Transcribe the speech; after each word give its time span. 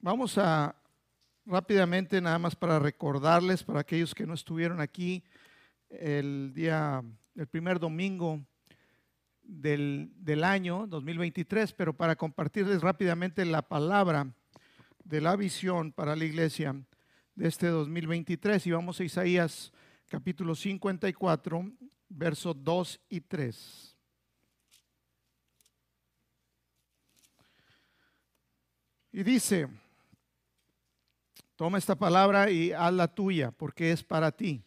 Vamos 0.00 0.38
a 0.38 0.76
rápidamente, 1.44 2.20
nada 2.20 2.38
más 2.38 2.54
para 2.54 2.78
recordarles, 2.78 3.64
para 3.64 3.80
aquellos 3.80 4.14
que 4.14 4.26
no 4.26 4.34
estuvieron 4.34 4.80
aquí 4.80 5.24
el 5.90 6.52
día, 6.54 7.02
el 7.34 7.46
primer 7.48 7.80
domingo 7.80 8.40
del, 9.42 10.12
del 10.14 10.44
año 10.44 10.86
2023, 10.86 11.72
pero 11.72 11.92
para 11.94 12.14
compartirles 12.14 12.80
rápidamente 12.80 13.44
la 13.44 13.62
palabra 13.62 14.32
de 15.02 15.20
la 15.20 15.34
visión 15.34 15.90
para 15.90 16.14
la 16.14 16.24
iglesia 16.24 16.76
de 17.34 17.48
este 17.48 17.66
2023. 17.66 18.64
Y 18.68 18.70
vamos 18.70 19.00
a 19.00 19.04
Isaías 19.04 19.72
capítulo 20.08 20.54
54, 20.54 21.72
versos 22.08 22.54
2 22.62 23.00
y 23.08 23.20
3. 23.20 23.96
Y 29.10 29.24
dice, 29.24 29.68
toma 31.58 31.76
esta 31.76 31.96
palabra 31.96 32.52
y 32.52 32.70
hazla 32.70 33.08
tuya, 33.08 33.50
porque 33.50 33.90
es 33.90 34.04
para 34.04 34.30
ti. 34.30 34.62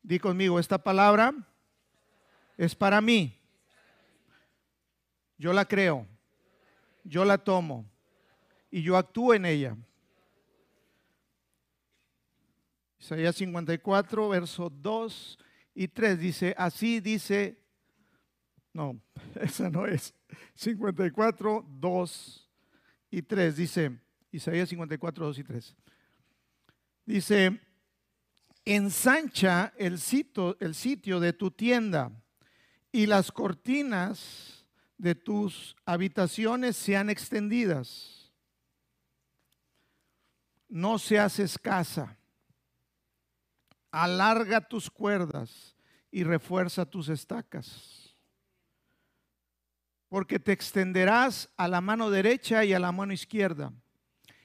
Di 0.00 0.20
conmigo, 0.20 0.60
esta 0.60 0.78
palabra 0.78 1.34
es 2.56 2.76
para 2.76 3.00
mí. 3.00 3.36
Yo 5.36 5.52
la 5.52 5.64
creo, 5.64 6.06
yo 7.02 7.24
la 7.24 7.38
tomo 7.38 7.84
y 8.70 8.82
yo 8.82 8.96
actúo 8.96 9.34
en 9.34 9.46
ella. 9.46 9.76
Isaías 13.00 13.34
54, 13.34 14.28
versos 14.28 14.70
2 14.80 15.38
y 15.74 15.88
3 15.88 16.20
dice, 16.20 16.54
así 16.56 17.00
dice, 17.00 17.60
no, 18.72 19.00
esa 19.34 19.68
no 19.68 19.86
es, 19.86 20.14
54, 20.54 21.66
2 21.68 22.48
y 23.10 23.22
3 23.22 23.56
dice, 23.56 23.98
Isaías 24.30 24.68
54, 24.68 25.26
2 25.26 25.38
y 25.38 25.44
3. 25.44 25.76
Dice, 27.06 27.60
ensancha 28.64 29.72
el 29.78 29.98
sitio, 29.98 30.56
el 30.60 30.74
sitio 30.74 31.20
de 31.20 31.32
tu 31.32 31.50
tienda 31.50 32.12
y 32.92 33.06
las 33.06 33.32
cortinas 33.32 34.66
de 34.98 35.14
tus 35.14 35.76
habitaciones 35.86 36.76
sean 36.76 37.08
extendidas. 37.08 38.32
No 40.68 40.98
seas 40.98 41.38
escasa. 41.38 42.18
Alarga 43.90 44.60
tus 44.60 44.90
cuerdas 44.90 45.74
y 46.10 46.24
refuerza 46.24 46.84
tus 46.84 47.08
estacas. 47.08 48.14
Porque 50.08 50.38
te 50.38 50.52
extenderás 50.52 51.48
a 51.56 51.68
la 51.68 51.80
mano 51.80 52.10
derecha 52.10 52.64
y 52.64 52.74
a 52.74 52.78
la 52.78 52.92
mano 52.92 53.12
izquierda. 53.12 53.72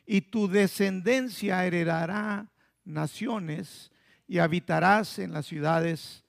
Y 0.05 0.21
tu 0.21 0.47
descendencia 0.47 1.65
heredará 1.65 2.51
naciones 2.83 3.91
y 4.27 4.39
habitarás 4.39 5.19
en 5.19 5.31
las 5.31 5.45
ciudades 5.45 6.23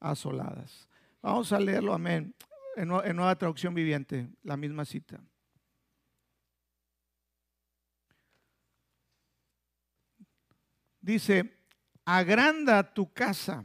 asoladas. 0.00 0.88
Vamos 1.22 1.52
a 1.52 1.60
leerlo, 1.60 1.92
amén, 1.92 2.34
en, 2.76 2.88
nueva 2.88 3.36
traducción 3.36 3.74
viviente, 3.74 4.28
la 4.42 4.56
misma 4.56 4.84
cita. 4.84 5.20
Dice, 11.00 11.58
agranda 12.04 12.94
tu 12.94 13.12
casa, 13.12 13.64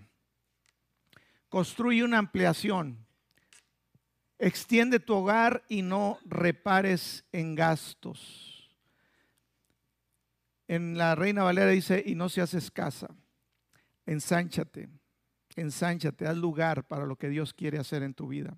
construye 1.49 2.03
una 2.03 2.17
ampliación, 2.17 3.05
extiende 4.38 4.99
tu 4.99 5.16
hogar 5.16 5.63
y 5.67 5.81
no 5.81 6.19
repares 6.25 7.25
en 7.31 7.55
gastos. 7.55 8.55
En 10.67 10.97
la 10.97 11.16
Reina 11.16 11.44
Valera 11.44 11.69
dice, 11.69 12.03
y 12.05 12.16
no 12.16 12.30
seas 12.30 12.53
escasa, 12.53 13.08
ensánchate, 14.05 14.89
ensánchate, 15.55 16.27
haz 16.27 16.38
lugar 16.38 16.87
para 16.87 17.05
lo 17.05 17.15
que 17.15 17.30
Dios 17.30 17.53
quiere 17.53 17.77
hacer 17.77 18.03
en 18.03 18.14
tu 18.14 18.27
vida. 18.27 18.58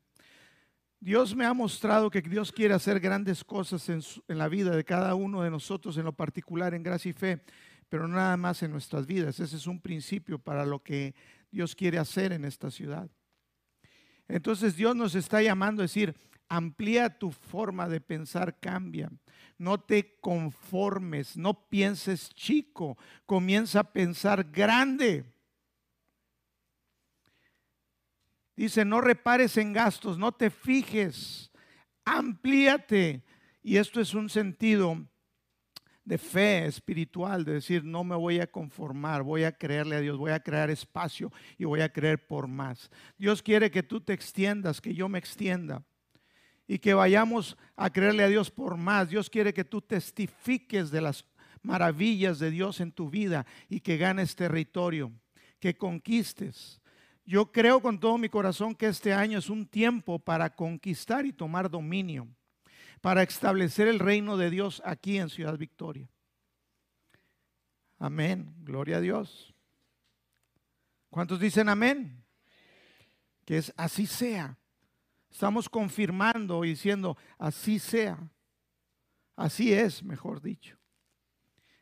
Dios 1.00 1.36
me 1.36 1.46
ha 1.46 1.54
mostrado 1.54 2.10
que 2.10 2.22
Dios 2.22 2.52
quiere 2.52 2.74
hacer 2.74 3.00
grandes 3.00 3.44
cosas 3.44 3.88
en, 3.90 4.02
la 4.28 4.48
vida 4.48 4.76
de 4.76 4.84
cada 4.84 5.14
uno 5.14 5.44
de 5.44 5.52
nosotros, 5.52 5.98
en 5.98 6.06
lo 6.06 6.14
particular 6.14 6.74
en 6.74 6.82
gracia 6.82 7.10
y 7.10 7.14
fe, 7.14 7.44
pero 7.88 8.08
nada 8.08 8.36
más 8.36 8.64
en 8.64 8.72
nuestras 8.72 9.06
vidas. 9.06 9.40
Ese 9.40 9.58
es 9.58 9.68
un 9.68 9.80
principio 9.80 10.40
para 10.40 10.66
lo 10.66 10.82
que 10.82 11.14
Dios 11.52 11.76
quiere 11.76 12.00
hacer 12.00 12.32
en 12.32 12.46
esta 12.46 12.72
ciudad. 12.72 13.10
Entonces 14.28 14.76
Dios 14.76 14.96
nos 14.96 15.14
está 15.14 15.42
llamando 15.42 15.82
a 15.82 15.86
decir, 15.86 16.16
amplía 16.50 17.10
tu 17.18 17.32
forma 17.32 17.88
de 17.88 18.02
pensar, 18.02 18.60
cambia. 18.60 19.12
No 19.58 19.80
te 19.80 20.18
conformes, 20.20 21.36
no 21.36 21.68
pienses 21.68 22.30
chico, 22.30 22.98
comienza 23.26 23.80
a 23.80 23.92
pensar 23.92 24.52
grande. 24.52 25.26
Dice, 28.56 28.86
no 28.86 29.02
repares 29.02 29.58
en 29.58 29.74
gastos, 29.74 30.18
no 30.18 30.32
te 30.32 30.50
fijes, 30.50 31.52
amplíate. 32.06 33.24
Y 33.64 33.78
esto 33.78 34.00
es 34.00 34.14
un 34.14 34.30
sentido 34.30 35.08
de 36.06 36.18
fe 36.18 36.66
espiritual, 36.66 37.44
de 37.44 37.54
decir, 37.54 37.84
no 37.84 38.04
me 38.04 38.16
voy 38.16 38.40
a 38.40 38.48
conformar, 38.48 39.24
voy 39.24 39.44
a 39.44 39.52
creerle 39.52 39.98
a 39.98 40.02
Dios, 40.02 40.18
voy 40.18 40.32
a 40.32 40.40
crear 40.40 40.70
espacio 40.70 41.32
y 41.58 41.66
voy 41.66 41.82
a 41.82 41.92
creer 41.92 42.26
por 42.26 42.48
más. 42.48 42.90
Dios 43.18 43.44
quiere 43.44 43.70
que 43.70 43.84
tú 43.84 44.00
te 44.02 44.14
extiendas, 44.14 44.80
que 44.80 44.94
yo 44.94 45.10
me 45.10 45.20
extienda 45.20 45.84
y 46.68 46.80
que 46.80 46.94
vayamos 46.94 47.58
a 47.76 47.90
creerle 47.90 48.24
a 48.24 48.28
Dios 48.28 48.52
por 48.52 48.76
más. 48.76 49.10
Dios 49.10 49.30
quiere 49.30 49.54
que 49.54 49.64
tú 49.64 49.82
testifiques 49.82 50.92
de 50.92 51.02
las 51.02 51.26
maravillas 51.62 52.40
de 52.40 52.52
Dios 52.52 52.80
en 52.82 52.92
tu 52.92 53.10
vida 53.10 53.46
y 53.70 53.80
que 53.80 53.98
ganes 53.98 54.36
territorio, 54.36 55.12
que 55.60 55.78
conquistes. 55.78 56.82
Yo 57.26 57.52
creo 57.52 57.82
con 57.82 58.00
todo 58.00 58.18
mi 58.18 58.30
corazón 58.30 58.76
que 58.76 58.88
este 58.88 59.14
año 59.14 59.40
es 59.40 59.50
un 59.50 59.66
tiempo 59.66 60.20
para 60.20 60.56
conquistar 60.56 61.26
y 61.26 61.34
tomar 61.34 61.70
dominio, 61.70 62.28
para 63.02 63.24
establecer 63.24 63.88
el 63.88 64.00
reino 64.00 64.38
de 64.38 64.50
Dios 64.50 64.82
aquí 64.86 65.18
en 65.18 65.30
Ciudad 65.30 65.58
Victoria. 65.58 66.10
Amén, 68.00 68.54
gloria 68.60 68.98
a 68.98 69.02
Dios. 69.02 69.54
¿Cuántos 71.10 71.40
dicen 71.40 71.68
amén? 71.68 72.24
Que 73.46 73.58
es 73.58 73.74
así 73.76 74.06
sea. 74.06 74.58
Estamos 75.32 75.70
confirmando 75.70 76.64
y 76.66 76.70
diciendo, 76.70 77.18
así 77.38 77.80
sea. 77.80 78.18
Así 79.36 79.72
es, 79.72 80.04
mejor 80.04 80.42
dicho. 80.42 80.78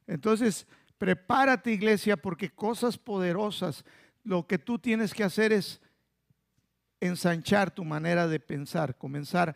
Entonces, 0.07 0.67
prepárate 0.97 1.72
iglesia 1.72 2.17
porque 2.17 2.50
cosas 2.50 2.97
poderosas 2.97 3.85
lo 4.23 4.47
que 4.47 4.57
tú 4.57 4.79
tienes 4.79 5.13
que 5.13 5.23
hacer 5.23 5.53
es 5.53 5.81
ensanchar 7.00 7.72
tu 7.72 7.85
manera 7.85 8.28
de 8.28 8.39
pensar, 8.39 8.97
comenzar, 8.97 9.56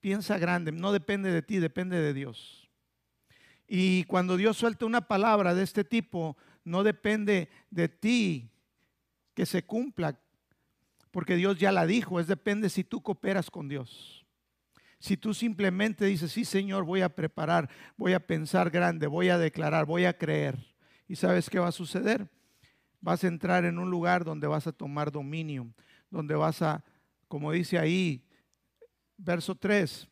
piensa 0.00 0.38
grande, 0.38 0.72
no 0.72 0.92
depende 0.92 1.30
de 1.30 1.42
ti, 1.42 1.58
depende 1.58 1.98
de 2.00 2.12
Dios. 2.12 2.68
Y 3.68 4.04
cuando 4.04 4.36
Dios 4.36 4.58
suelta 4.58 4.84
una 4.84 5.06
palabra 5.06 5.54
de 5.54 5.62
este 5.62 5.84
tipo, 5.84 6.36
no 6.64 6.82
depende 6.82 7.48
de 7.70 7.88
ti 7.88 8.50
que 9.34 9.46
se 9.46 9.64
cumpla, 9.64 10.18
porque 11.12 11.36
Dios 11.36 11.58
ya 11.58 11.70
la 11.70 11.86
dijo, 11.86 12.18
es 12.18 12.26
depende 12.26 12.68
si 12.68 12.82
tú 12.82 13.00
cooperas 13.00 13.48
con 13.48 13.68
Dios. 13.68 14.26
Si 14.98 15.16
tú 15.16 15.34
simplemente 15.34 16.04
dices, 16.06 16.32
sí 16.32 16.44
Señor, 16.44 16.84
voy 16.84 17.02
a 17.02 17.14
preparar, 17.14 17.70
voy 17.96 18.12
a 18.12 18.26
pensar 18.26 18.70
grande, 18.70 19.06
voy 19.06 19.28
a 19.28 19.38
declarar, 19.38 19.86
voy 19.86 20.06
a 20.06 20.18
creer. 20.18 20.58
¿Y 21.06 21.14
sabes 21.14 21.48
qué 21.48 21.60
va 21.60 21.68
a 21.68 21.72
suceder? 21.72 22.28
vas 23.02 23.24
a 23.24 23.26
entrar 23.26 23.64
en 23.66 23.78
un 23.78 23.90
lugar 23.90 24.24
donde 24.24 24.46
vas 24.46 24.66
a 24.66 24.72
tomar 24.72 25.10
dominio, 25.10 25.74
donde 26.08 26.34
vas 26.34 26.62
a, 26.62 26.82
como 27.28 27.52
dice 27.52 27.78
ahí, 27.78 28.24
verso 29.18 29.56
3, 29.56 30.08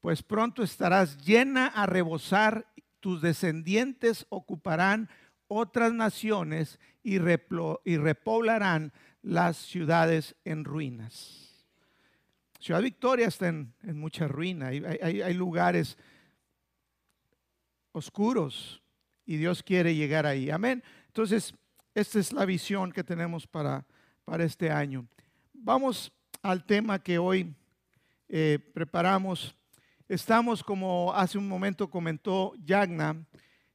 pues 0.00 0.22
pronto 0.22 0.62
estarás 0.62 1.16
llena 1.24 1.66
a 1.66 1.86
rebosar, 1.86 2.70
tus 3.00 3.22
descendientes 3.22 4.26
ocuparán 4.28 5.08
otras 5.48 5.92
naciones 5.92 6.78
y, 7.02 7.18
repoblarán 7.18 8.92
las 9.22 9.56
ciudades 9.56 10.34
en 10.44 10.64
ruinas. 10.64 11.66
Ciudad 12.60 12.82
Victoria 12.82 13.28
está 13.28 13.48
en, 13.48 13.74
mucha 13.82 14.26
ruina, 14.26 14.68
hay 14.68 15.34
lugares 15.34 15.98
oscuros 17.92 18.82
y 19.24 19.36
Dios 19.36 19.62
quiere 19.62 19.94
llegar 19.94 20.26
ahí. 20.26 20.50
Amén. 20.50 20.82
Entonces, 21.06 21.54
esta 21.94 22.18
es 22.18 22.32
la 22.32 22.44
visión 22.44 22.92
que 22.92 23.04
tenemos 23.04 23.46
para, 23.46 23.86
para 24.24 24.44
este 24.44 24.70
año. 24.70 25.06
Vamos 25.52 26.12
al 26.42 26.64
tema 26.64 26.98
que 26.98 27.18
hoy 27.18 27.54
eh, 28.28 28.58
preparamos. 28.74 29.54
Estamos, 30.08 30.62
como 30.62 31.12
hace 31.14 31.38
un 31.38 31.48
momento 31.48 31.88
comentó 31.88 32.52
Yagna, 32.64 33.24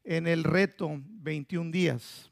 en 0.09 0.25
el 0.25 0.43
reto 0.43 0.89
21 1.05 1.69
días. 1.69 2.31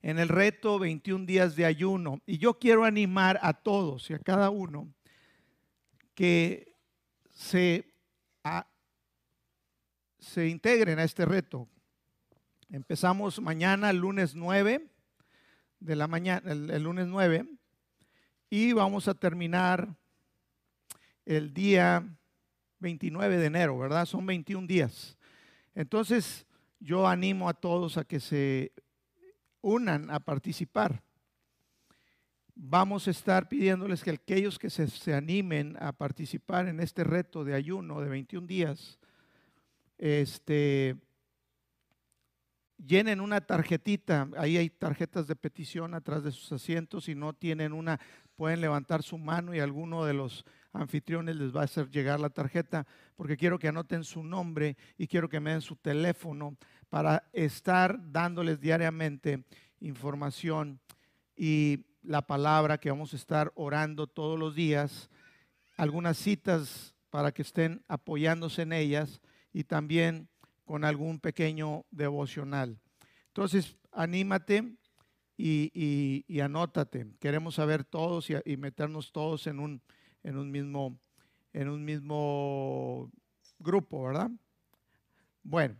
En 0.00 0.20
el 0.20 0.28
reto 0.28 0.78
21 0.78 1.26
días 1.26 1.56
de 1.56 1.64
ayuno. 1.64 2.20
Y 2.24 2.38
yo 2.38 2.54
quiero 2.54 2.84
animar 2.84 3.40
a 3.42 3.52
todos 3.52 4.08
y 4.10 4.14
a 4.14 4.20
cada 4.20 4.50
uno 4.50 4.88
que 6.14 6.72
se 7.30 7.92
se 10.20 10.46
integren 10.46 11.00
a 11.00 11.04
este 11.04 11.24
reto. 11.24 11.68
Empezamos 12.68 13.40
mañana, 13.40 13.92
lunes 13.92 14.36
9 14.36 14.86
de 15.80 15.96
la 15.96 16.06
mañana, 16.06 16.52
el, 16.52 16.82
lunes 16.82 17.06
9, 17.06 17.46
y 18.50 18.72
vamos 18.72 19.08
a 19.08 19.14
terminar 19.14 19.88
el 21.24 21.52
día 21.52 22.04
29 22.78 23.36
de 23.36 23.46
enero, 23.46 23.78
¿verdad? 23.78 24.06
Son 24.06 24.24
21 24.24 24.66
días. 24.66 25.16
Entonces, 25.76 26.46
yo 26.80 27.06
animo 27.06 27.50
a 27.50 27.54
todos 27.54 27.98
a 27.98 28.04
que 28.04 28.18
se 28.18 28.72
unan 29.60 30.10
a 30.10 30.20
participar. 30.20 31.02
Vamos 32.54 33.06
a 33.06 33.10
estar 33.10 33.46
pidiéndoles 33.46 34.02
que 34.02 34.10
aquellos 34.10 34.58
que 34.58 34.70
se, 34.70 34.88
se 34.88 35.12
animen 35.12 35.76
a 35.78 35.92
participar 35.92 36.66
en 36.66 36.80
este 36.80 37.04
reto 37.04 37.44
de 37.44 37.54
ayuno 37.54 38.00
de 38.00 38.08
21 38.08 38.46
días, 38.46 38.98
este, 39.98 40.96
llenen 42.78 43.20
una 43.20 43.42
tarjetita, 43.42 44.30
ahí 44.38 44.56
hay 44.56 44.70
tarjetas 44.70 45.26
de 45.26 45.36
petición 45.36 45.92
atrás 45.92 46.24
de 46.24 46.32
sus 46.32 46.50
asientos, 46.52 47.04
si 47.04 47.14
no 47.14 47.34
tienen 47.34 47.74
una, 47.74 48.00
pueden 48.34 48.62
levantar 48.62 49.02
su 49.02 49.18
mano 49.18 49.54
y 49.54 49.60
alguno 49.60 50.06
de 50.06 50.14
los 50.14 50.46
anfitriones 50.80 51.36
les 51.36 51.54
va 51.54 51.62
a 51.62 51.64
hacer 51.64 51.90
llegar 51.90 52.20
la 52.20 52.30
tarjeta, 52.30 52.86
porque 53.16 53.36
quiero 53.36 53.58
que 53.58 53.68
anoten 53.68 54.04
su 54.04 54.22
nombre 54.22 54.76
y 54.98 55.06
quiero 55.06 55.28
que 55.28 55.40
me 55.40 55.52
den 55.52 55.60
su 55.60 55.76
teléfono 55.76 56.56
para 56.88 57.28
estar 57.32 57.98
dándoles 58.12 58.60
diariamente 58.60 59.44
información 59.80 60.80
y 61.36 61.84
la 62.02 62.22
palabra 62.22 62.78
que 62.78 62.90
vamos 62.90 63.12
a 63.12 63.16
estar 63.16 63.52
orando 63.56 64.06
todos 64.06 64.38
los 64.38 64.54
días, 64.54 65.10
algunas 65.76 66.16
citas 66.16 66.94
para 67.10 67.32
que 67.32 67.42
estén 67.42 67.82
apoyándose 67.88 68.62
en 68.62 68.72
ellas 68.72 69.20
y 69.52 69.64
también 69.64 70.28
con 70.64 70.84
algún 70.84 71.18
pequeño 71.18 71.84
devocional. 71.90 72.78
Entonces, 73.28 73.76
anímate 73.92 74.76
y, 75.36 76.40
anótate. 76.40 77.06
Queremos 77.20 77.56
saber 77.56 77.84
todos 77.84 78.28
y, 78.30 78.56
meternos 78.56 79.12
todos 79.12 79.46
en 79.46 79.60
un, 79.60 79.82
en 80.26 80.36
un, 80.36 80.50
mismo, 80.50 80.98
en 81.52 81.68
un 81.68 81.84
mismo 81.84 83.12
grupo, 83.60 84.02
¿verdad? 84.02 84.28
Bueno. 85.44 85.76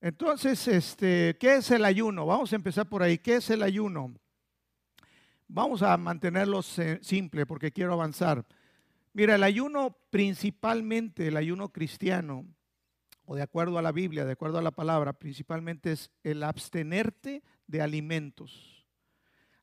Entonces, 0.00 0.66
este, 0.66 1.36
¿qué 1.38 1.56
es 1.56 1.70
el 1.70 1.84
ayuno? 1.84 2.24
Vamos 2.24 2.50
a 2.50 2.56
empezar 2.56 2.88
por 2.88 3.02
ahí. 3.02 3.18
¿Qué 3.18 3.36
es 3.36 3.50
el 3.50 3.62
ayuno? 3.62 4.14
Vamos 5.46 5.82
a 5.82 5.94
mantenerlo 5.98 6.62
simple 6.62 7.44
porque 7.44 7.70
quiero 7.70 7.92
avanzar. 7.92 8.46
Mira, 9.12 9.34
el 9.34 9.42
ayuno 9.42 9.98
principalmente, 10.08 11.28
el 11.28 11.36
ayuno 11.36 11.68
cristiano, 11.70 12.46
o 13.26 13.36
de 13.36 13.42
acuerdo 13.42 13.76
a 13.76 13.82
la 13.82 13.92
Biblia, 13.92 14.24
de 14.24 14.32
acuerdo 14.32 14.56
a 14.56 14.62
la 14.62 14.70
palabra, 14.70 15.12
principalmente 15.12 15.92
es 15.92 16.10
el 16.22 16.42
abstenerte 16.42 17.42
de 17.66 17.82
alimentos. 17.82 18.86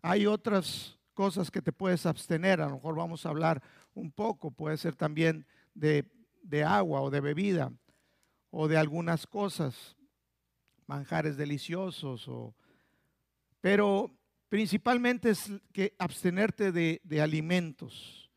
Hay 0.03 0.27
otras 0.27 0.99
cosas 1.15 1.49
que 1.49 1.63
te 1.63 1.71
puedes 1.71 2.05
abstener, 2.05 2.61
a 2.61 2.67
lo 2.67 2.75
mejor 2.75 2.95
vamos 2.95 3.25
a 3.25 3.29
hablar 3.29 3.63
un 3.95 4.11
poco, 4.11 4.51
puede 4.51 4.77
ser 4.77 4.95
también 4.95 5.47
de, 5.73 6.05
agua 6.63 7.01
o 7.01 7.09
de 7.09 7.21
bebida 7.21 7.73
o 8.51 8.67
de 8.67 8.77
algunas 8.77 9.25
cosas, 9.25 9.97
manjares 10.85 11.37
deliciosos, 11.37 12.29
pero 13.59 14.11
principalmente 14.49 15.31
es 15.31 15.51
que 15.73 15.95
abstenerte 15.97 16.71
de, 16.71 17.01
de 17.03 17.21
alimentos 17.21 18.29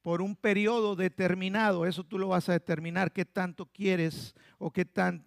por 0.00 0.22
un 0.22 0.36
periodo 0.36 0.96
determinado. 0.96 1.84
Eso 1.84 2.04
tú 2.04 2.18
lo 2.18 2.28
vas 2.28 2.48
a 2.48 2.52
determinar 2.52 3.12
qué 3.12 3.24
tanto 3.24 3.66
quieres 3.66 4.34
o 4.56 4.72
qué 4.72 4.84
tan 4.84 5.26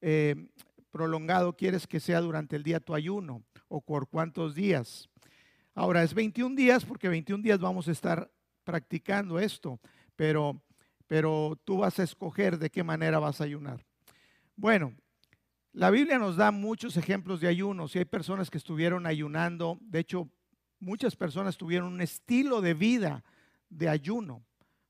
eh, 0.00 0.48
prolongado 0.90 1.56
quieres 1.56 1.86
que 1.86 2.00
sea 2.00 2.20
durante 2.20 2.56
el 2.56 2.62
día 2.62 2.80
tu 2.80 2.94
ayuno 2.94 3.42
o 3.68 3.80
por 3.80 4.08
cuántos 4.08 4.54
días. 4.54 5.07
Ahora 5.78 6.02
es 6.02 6.12
21 6.12 6.56
días 6.56 6.84
porque 6.84 7.08
21 7.08 7.40
días 7.40 7.60
vamos 7.60 7.86
a 7.86 7.92
estar 7.92 8.28
practicando 8.64 9.38
esto, 9.38 9.78
pero, 10.16 10.60
pero 11.06 11.56
tú 11.62 11.78
vas 11.78 12.00
a 12.00 12.02
escoger 12.02 12.58
de 12.58 12.68
qué 12.68 12.82
manera 12.82 13.20
vas 13.20 13.40
a 13.40 13.44
ayunar. 13.44 13.86
Bueno, 14.56 14.92
la 15.72 15.90
Biblia 15.90 16.18
nos 16.18 16.34
da 16.34 16.50
muchos 16.50 16.96
ejemplos 16.96 17.40
de 17.40 17.46
ayunos 17.46 17.94
y 17.94 18.00
hay 18.00 18.06
personas 18.06 18.50
que 18.50 18.58
estuvieron 18.58 19.06
ayunando, 19.06 19.78
de 19.80 20.00
hecho 20.00 20.28
muchas 20.80 21.14
personas 21.14 21.56
tuvieron 21.56 21.92
un 21.92 22.00
estilo 22.00 22.60
de 22.60 22.74
vida 22.74 23.22
de 23.68 23.88
ayuno. 23.88 24.44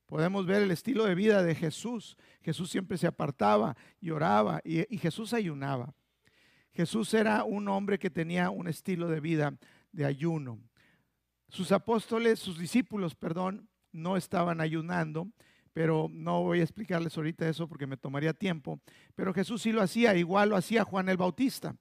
Podemos 0.07 0.47
ver 0.47 0.63
el 0.63 0.71
estilo 0.71 1.05
de 1.05 1.13
vida 1.13 1.43
de 1.43 1.53
Jesús. 1.53 2.17
Jesús 2.41 2.71
siempre 2.71 2.97
se 2.97 3.05
apartaba 3.05 3.77
y 4.01 4.09
oraba 4.09 4.59
y, 4.63 4.97
Jesús 4.97 5.35
ayunaba. 5.35 5.93
Jesús 6.73 7.13
era 7.13 7.43
un 7.43 7.67
hombre 7.67 7.99
que 7.99 8.09
tenía 8.09 8.49
un 8.49 8.67
estilo 8.67 9.07
de 9.07 9.19
vida 9.19 9.55
de 9.91 10.05
ayuno. 10.05 10.59
Sus 11.49 11.71
apóstoles, 11.71 12.39
sus 12.39 12.57
discípulos, 12.57 13.15
perdón, 13.15 13.67
no 13.91 14.17
estaban 14.17 14.61
ayunando, 14.61 15.27
pero 15.73 16.07
no 16.11 16.43
voy 16.43 16.59
a 16.59 16.63
explicarles 16.63 17.15
ahorita 17.17 17.47
eso 17.47 17.67
porque 17.67 17.87
me 17.87 17.97
tomaría 17.97 18.33
tiempo. 18.33 18.79
Pero 19.15 19.33
Jesús 19.33 19.61
sí 19.61 19.71
lo 19.71 19.81
hacía, 19.81 20.15
igual 20.15 20.49
lo 20.49 20.55
hacía 20.55 20.83
Juan 20.83 21.09
el 21.09 21.17
Bautista. 21.17 21.75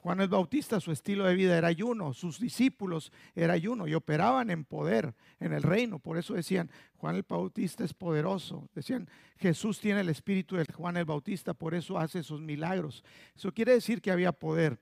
Juan 0.00 0.20
el 0.20 0.28
Bautista, 0.28 0.80
su 0.80 0.90
estilo 0.90 1.24
de 1.24 1.34
vida 1.34 1.56
era 1.56 1.68
ayuno, 1.68 2.12
sus 2.12 2.40
discípulos 2.40 3.12
era 3.36 3.52
ayuno 3.52 3.86
y 3.86 3.94
operaban 3.94 4.50
en 4.50 4.64
poder 4.64 5.14
en 5.38 5.52
el 5.52 5.62
reino. 5.62 5.98
Por 5.98 6.18
eso 6.18 6.34
decían, 6.34 6.70
Juan 6.96 7.14
el 7.14 7.24
Bautista 7.28 7.84
es 7.84 7.94
poderoso. 7.94 8.68
Decían, 8.74 9.08
Jesús 9.36 9.78
tiene 9.78 10.00
el 10.00 10.08
espíritu 10.08 10.56
de 10.56 10.64
Juan 10.72 10.96
el 10.96 11.04
Bautista, 11.04 11.54
por 11.54 11.74
eso 11.74 11.98
hace 11.98 12.20
esos 12.20 12.40
milagros. 12.40 13.04
Eso 13.36 13.52
quiere 13.52 13.74
decir 13.74 14.00
que 14.00 14.10
había 14.10 14.32
poder. 14.32 14.80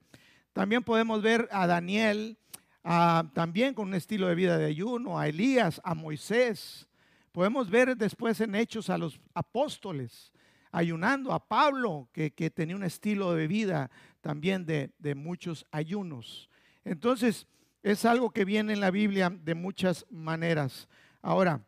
También 0.53 0.83
podemos 0.83 1.21
ver 1.21 1.49
a 1.51 1.67
Daniel, 1.67 2.39
también 2.83 3.75
con 3.75 3.89
un 3.89 3.95
estilo 3.95 4.29
de 4.29 4.35
vida 4.35 4.59
de 4.59 4.67
ayuno, 4.67 5.19
a 5.19 5.29
Elías, 5.29 5.81
a 5.85 5.95
Moisés. 5.95 6.89
Podemos 7.33 7.71
ver 7.71 7.97
después 7.97 8.41
en 8.41 8.55
Hechos 8.55 8.91
a 8.91 8.99
los 8.99 9.21
apóstoles 9.35 10.33
ayunando, 10.73 11.33
a 11.33 11.49
Pablo, 11.49 12.09
que, 12.13 12.31
tenía 12.31 12.77
un 12.77 12.85
estilo 12.85 13.35
de 13.35 13.49
vida 13.49 13.91
también 14.21 14.65
de, 14.67 14.93
de 14.99 15.15
muchos 15.15 15.67
ayunos. 15.71 16.49
Entonces, 16.85 17.47
es 17.83 18.05
algo 18.05 18.31
que 18.31 18.45
viene 18.45 18.73
en 18.73 18.81
la 18.81 18.91
Biblia 18.91 19.31
de 19.31 19.55
muchas 19.55 20.07
maneras. 20.11 20.89
Ahora, 21.23 21.65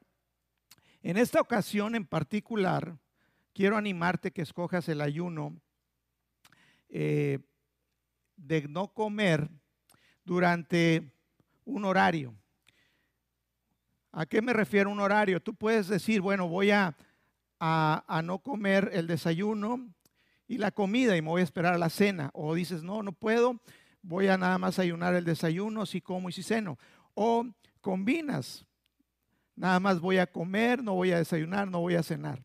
en 1.02 1.16
esta 1.16 1.40
ocasión 1.40 1.94
en 1.94 2.06
particular, 2.06 2.96
quiero 3.52 3.76
animarte 3.76 4.30
que 4.30 4.42
escojas 4.42 4.88
el 4.88 5.00
ayuno 5.00 5.60
eh, 6.88 7.38
de 8.36 8.68
no 8.68 8.92
comer 8.92 9.48
durante 10.24 11.12
un 11.64 11.84
horario. 11.84 12.34
¿A 14.12 14.26
qué 14.26 14.42
me 14.42 14.52
refiero 14.52 14.90
un 14.90 15.00
horario? 15.00 15.40
Tú 15.40 15.54
puedes 15.54 15.88
decir, 15.88 16.20
bueno, 16.20 16.48
voy 16.48 16.70
a 16.70 16.96
a, 17.64 18.22
no 18.24 18.40
comer 18.40 18.90
el 18.92 19.06
desayuno 19.06 19.88
y 20.48 20.58
la 20.58 20.72
comida 20.72 21.16
y 21.16 21.22
me 21.22 21.28
voy 21.28 21.42
a 21.42 21.44
esperar 21.44 21.74
a 21.74 21.78
la 21.78 21.90
cena. 21.90 22.30
O 22.34 22.54
dices, 22.54 22.82
no, 22.82 23.04
no 23.04 23.12
puedo, 23.12 23.60
voy 24.02 24.26
a 24.26 24.36
nada 24.36 24.58
más 24.58 24.80
ayunar 24.80 25.14
el 25.14 25.24
desayuno, 25.24 25.86
si 25.86 26.00
como 26.00 26.28
y 26.28 26.32
si 26.32 26.42
ceno. 26.42 26.76
O 27.14 27.46
combinas, 27.80 28.66
nada 29.54 29.78
más 29.78 30.00
voy 30.00 30.18
a 30.18 30.26
comer, 30.26 30.82
no 30.82 30.94
voy 30.94 31.12
a 31.12 31.18
desayunar, 31.18 31.70
no 31.70 31.80
voy 31.80 31.94
a 31.94 32.02
cenar. 32.02 32.42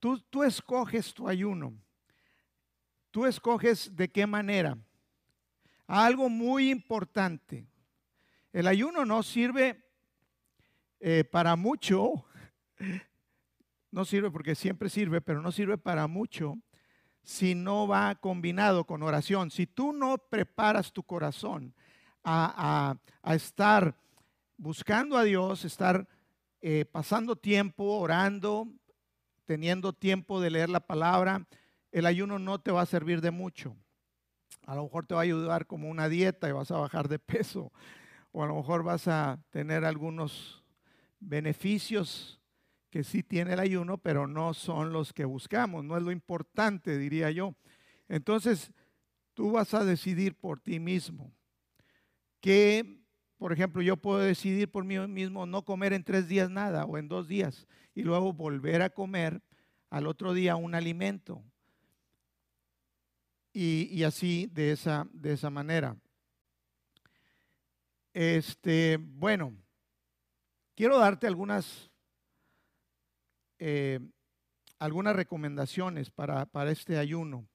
Tú, 0.00 0.18
tú 0.18 0.42
escoges 0.42 1.12
tu 1.12 1.28
ayuno. 1.28 1.74
Tú 3.10 3.26
escoges 3.26 3.94
de 3.94 4.10
qué 4.10 4.26
manera. 4.26 4.78
Algo 5.86 6.28
muy 6.28 6.70
importante. 6.70 7.66
El 8.52 8.66
ayuno 8.66 9.04
no 9.04 9.22
sirve 9.22 9.82
eh, 11.00 11.24
para 11.24 11.56
mucho 11.56 12.24
no 13.92 14.04
sirve 14.04 14.30
porque 14.30 14.54
siempre 14.54 14.88
sirve, 14.88 15.20
pero 15.20 15.40
no 15.40 15.52
sirve 15.52 15.78
para 15.78 16.06
mucho 16.08 16.56
si 17.22 17.54
no 17.54 17.86
va 17.86 18.14
combinado 18.16 18.84
con 18.84 19.02
oración. 19.02 19.50
Si 19.50 19.66
tú 19.66 19.92
no 19.92 20.18
preparas 20.18 20.92
tu 20.92 21.04
corazón 21.04 21.74
a, 22.24 22.96
estar 23.24 23.96
buscando 24.56 25.16
a 25.16 25.24
Dios, 25.24 25.64
estar 25.64 26.08
eh, 26.60 26.84
pasando 26.84 27.36
tiempo 27.36 27.84
orando, 27.84 28.66
teniendo 29.44 29.92
tiempo 29.92 30.40
de 30.40 30.50
leer 30.50 30.70
la 30.70 30.80
palabra, 30.80 31.46
el 31.92 32.06
ayuno 32.06 32.38
no 32.38 32.60
te 32.60 32.72
va 32.72 32.82
a 32.82 32.86
servir 32.86 33.20
de 33.20 33.30
mucho. 33.30 33.76
A 34.66 34.74
lo 34.74 34.84
mejor 34.84 35.06
te 35.06 35.14
va 35.14 35.20
a 35.20 35.24
ayudar 35.24 35.66
como 35.66 35.88
una 35.88 36.08
dieta 36.08 36.48
y 36.48 36.52
vas 36.52 36.70
a 36.70 36.78
bajar 36.78 37.08
de 37.08 37.18
peso. 37.18 37.72
O 38.30 38.42
a 38.42 38.46
lo 38.46 38.56
mejor 38.56 38.82
vas 38.82 39.08
a 39.08 39.42
tener 39.50 39.84
algunos 39.84 40.62
beneficios 41.20 42.40
que 42.90 43.04
sí 43.04 43.22
tiene 43.22 43.54
el 43.54 43.60
ayuno, 43.60 43.98
pero 43.98 44.26
no 44.26 44.52
son 44.52 44.92
los 44.92 45.12
que 45.12 45.24
buscamos, 45.24 45.82
no 45.82 45.96
es 45.96 46.02
lo 46.02 46.12
importante, 46.12 46.98
diría 46.98 47.30
yo. 47.30 47.54
Entonces, 48.08 48.70
tú 49.34 49.52
vas 49.52 49.72
a 49.72 49.84
decidir 49.84 50.36
por 50.36 50.60
ti 50.60 50.78
mismo. 50.78 51.32
Que, 52.40 53.00
por 53.38 53.52
ejemplo, 53.52 53.80
yo 53.82 53.96
puedo 53.96 54.18
decidir 54.18 54.70
por 54.70 54.84
mí 54.84 54.98
mismo 55.08 55.46
no 55.46 55.64
comer 55.64 55.92
en 55.94 56.04
tres 56.04 56.28
días 56.28 56.50
nada 56.50 56.84
o 56.84 56.98
en 56.98 57.08
dos 57.08 57.28
días 57.28 57.66
y 57.94 58.02
luego 58.02 58.32
volver 58.32 58.82
a 58.82 58.90
comer 58.90 59.42
al 59.90 60.06
otro 60.06 60.34
día 60.34 60.56
un 60.56 60.74
alimento. 60.74 61.42
Y, 63.52 64.02
así 64.04 64.48
de 64.52 64.72
esa, 64.72 65.06
de 65.12 65.34
esa 65.34 65.50
manera. 65.50 65.96
Este, 68.14 68.96
bueno, 68.98 69.54
quiero 70.74 70.98
darte 70.98 71.26
algunas, 71.26 71.90
eh, 73.58 74.00
algunas 74.78 75.14
recomendaciones 75.14 76.10
para, 76.10 76.46
para 76.46 76.70
este 76.70 76.98
ayuno. 76.98 77.46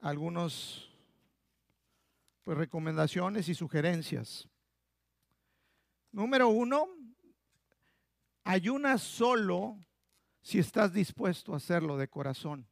Algunos 0.00 0.88
pues, 2.44 2.56
recomendaciones 2.56 3.48
y 3.48 3.54
sugerencias. 3.54 4.48
Número 6.12 6.48
uno, 6.48 6.88
ayuna 8.44 8.96
solo 8.96 9.76
si 10.40 10.58
estás 10.58 10.92
dispuesto 10.92 11.52
a 11.52 11.58
hacerlo 11.58 11.98
de 11.98 12.08
corazón. 12.08 12.66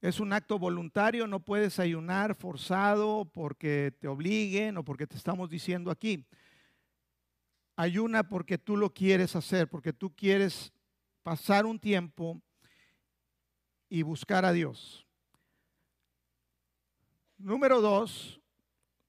Es 0.00 0.20
un 0.20 0.32
acto 0.32 0.58
voluntario, 0.58 1.26
no 1.26 1.40
puedes 1.40 1.78
ayunar 1.78 2.34
forzado 2.34 3.24
porque 3.24 3.94
te 3.98 4.08
obliguen 4.08 4.76
o 4.76 4.84
porque 4.84 5.06
te 5.06 5.16
estamos 5.16 5.48
diciendo 5.48 5.90
aquí. 5.90 6.26
Ayuna 7.76 8.28
porque 8.28 8.58
tú 8.58 8.76
lo 8.76 8.92
quieres 8.92 9.34
hacer, 9.36 9.68
porque 9.68 9.92
tú 9.92 10.14
quieres 10.14 10.72
pasar 11.22 11.66
un 11.66 11.78
tiempo 11.78 12.40
y 13.88 14.02
buscar 14.02 14.44
a 14.44 14.52
Dios. 14.52 15.06
Número 17.38 17.80
dos, 17.80 18.40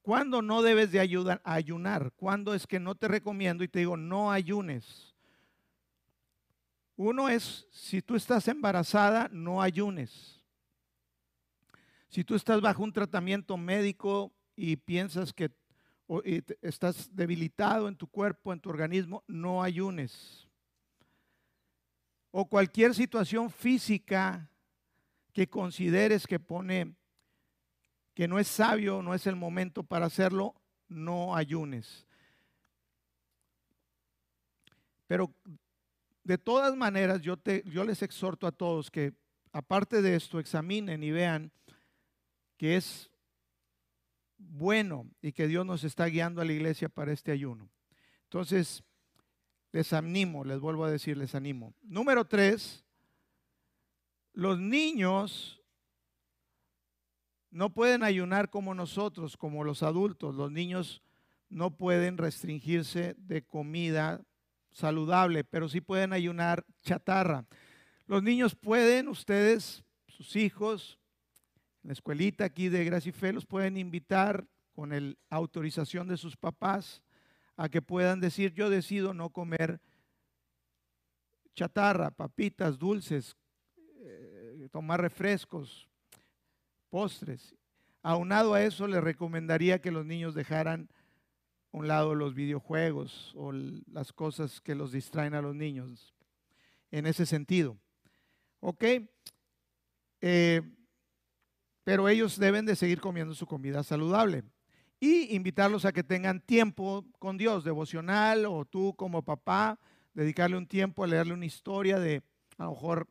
¿cuándo 0.01 0.41
no 0.41 0.61
debes 0.61 0.91
de 0.91 0.99
ayudar, 0.99 1.41
ayunar? 1.43 2.11
¿Cuándo 2.15 2.53
es 2.53 2.67
que 2.67 2.79
no 2.79 2.95
te 2.95 3.07
recomiendo 3.07 3.63
y 3.63 3.67
te 3.67 3.79
digo 3.79 3.97
no 3.97 4.31
ayunes? 4.31 5.15
Uno 6.95 7.29
es, 7.29 7.67
si 7.71 8.01
tú 8.01 8.15
estás 8.15 8.47
embarazada, 8.47 9.29
no 9.31 9.61
ayunes. 9.61 10.36
Si 12.09 12.23
tú 12.23 12.35
estás 12.35 12.61
bajo 12.61 12.83
un 12.83 12.93
tratamiento 12.93 13.57
médico 13.57 14.33
y 14.55 14.75
piensas 14.77 15.33
que 15.33 15.51
estás 16.61 17.13
debilitado 17.13 17.87
en 17.87 17.95
tu 17.95 18.07
cuerpo, 18.07 18.53
en 18.53 18.59
tu 18.59 18.69
organismo, 18.69 19.23
no 19.27 19.61
ayunes. 19.61 20.47
O 22.31 22.47
cualquier 22.47 22.93
situación 22.93 23.49
física 23.49 24.49
que 25.33 25.47
consideres 25.47 26.25
que 26.25 26.39
pone 26.39 26.95
que 28.13 28.27
no 28.27 28.39
es 28.39 28.47
sabio, 28.47 29.03
no 29.03 29.13
es 29.13 29.27
el 29.27 29.35
momento 29.35 29.83
para 29.83 30.07
hacerlo, 30.07 30.55
no 30.87 31.35
ayunes. 31.35 32.07
Pero 35.05 35.31
de 36.23 36.37
todas 36.37 36.75
maneras, 36.75 37.21
yo, 37.21 37.37
te, 37.37 37.63
yo 37.67 37.83
les 37.83 38.01
exhorto 38.01 38.47
a 38.47 38.51
todos 38.51 38.89
que 38.89 39.13
aparte 39.51 40.01
de 40.01 40.15
esto, 40.15 40.39
examinen 40.39 41.03
y 41.03 41.11
vean 41.11 41.51
que 42.57 42.75
es 42.75 43.09
bueno 44.37 45.09
y 45.21 45.31
que 45.31 45.47
Dios 45.47 45.65
nos 45.65 45.83
está 45.83 46.05
guiando 46.05 46.41
a 46.41 46.45
la 46.45 46.53
iglesia 46.53 46.89
para 46.89 47.11
este 47.11 47.31
ayuno. 47.31 47.69
Entonces, 48.23 48.83
les 49.71 49.93
animo, 49.93 50.43
les 50.43 50.59
vuelvo 50.59 50.85
a 50.85 50.91
decir, 50.91 51.17
les 51.17 51.35
animo. 51.35 51.73
Número 51.81 52.25
tres, 52.25 52.83
los 54.33 54.59
niños 54.59 55.61
no 57.49 57.73
pueden 57.73 58.03
ayunar 58.03 58.49
como 58.49 58.73
nosotros, 58.73 59.37
como 59.37 59.63
los 59.63 59.83
adultos. 59.83 60.35
Los 60.35 60.51
niños 60.51 61.01
no 61.49 61.75
pueden 61.77 62.17
restringirse 62.17 63.15
de 63.17 63.43
comida 63.43 64.21
saludable, 64.71 65.43
pero 65.43 65.69
sí 65.69 65.81
pueden 65.81 66.13
ayunar 66.13 66.65
chatarra. 66.83 67.45
Los 68.05 68.21
niños 68.21 68.55
pueden, 68.55 69.07
ustedes, 69.07 69.83
sus 70.07 70.35
hijos, 70.35 70.99
la 71.87 71.93
escuelita 71.93 72.43
aquí 72.43 72.67
de 72.67 72.83
Gracia 72.83 73.13
y 73.17 73.31
los 73.31 73.45
pueden 73.45 73.77
invitar 73.77 74.45
con 74.73 74.89
la 74.89 75.15
autorización 75.29 76.09
de 76.09 76.17
sus 76.17 76.35
papás 76.35 77.01
a 77.55 77.69
que 77.69 77.81
puedan 77.81 78.19
decir, 78.19 78.53
yo 78.53 78.69
decido 78.69 79.13
no 79.13 79.29
comer 79.29 79.79
chatarra, 81.55 82.11
papitas, 82.11 82.77
dulces, 82.77 83.37
eh, 84.01 84.67
tomar 84.69 84.99
refrescos, 84.99 85.87
postres. 86.89 87.55
Aunado 88.03 88.53
a 88.53 88.63
eso, 88.63 88.85
le 88.85 88.99
recomendaría 88.99 89.79
que 89.79 89.89
los 89.89 90.05
niños 90.05 90.35
dejaran 90.35 90.89
a 91.71 91.77
un 91.77 91.87
lado 91.87 92.15
los 92.15 92.35
videojuegos 92.35 93.33
o 93.37 93.53
las 93.53 94.11
cosas 94.11 94.59
que 94.59 94.75
los 94.75 94.91
distraen 94.91 95.35
a 95.35 95.41
los 95.41 95.55
niños. 95.55 96.13
En 96.91 97.05
ese 97.07 97.25
sentido. 97.25 97.77
¿Ok? 98.59 98.83
Eh, 100.19 100.76
pero 101.87 102.09
ellos 102.09 102.37
deben 102.37 102.65
de 102.65 102.75
seguir 102.75 102.99
comiendo 102.99 103.33
su 103.33 103.45
comida 103.45 103.81
saludable 103.81 104.43
y 104.99 105.33
invitarlos 105.33 105.85
a 105.85 105.93
que 105.93 106.03
tengan 106.03 106.41
tiempo 106.41 107.05
con 107.17 107.37
Dios, 107.37 107.63
devocional 107.63 108.45
o 108.45 108.65
tú 108.65 108.93
como 108.97 109.23
papá, 109.23 109.79
dedicarle 110.13 110.57
un 110.57 110.67
tiempo 110.67 111.05
a 111.05 111.07
leerle 111.07 111.33
una 111.33 111.45
historia 111.45 111.97
de 111.97 112.23
a 112.57 112.65
lo 112.65 112.71
mejor 112.71 113.07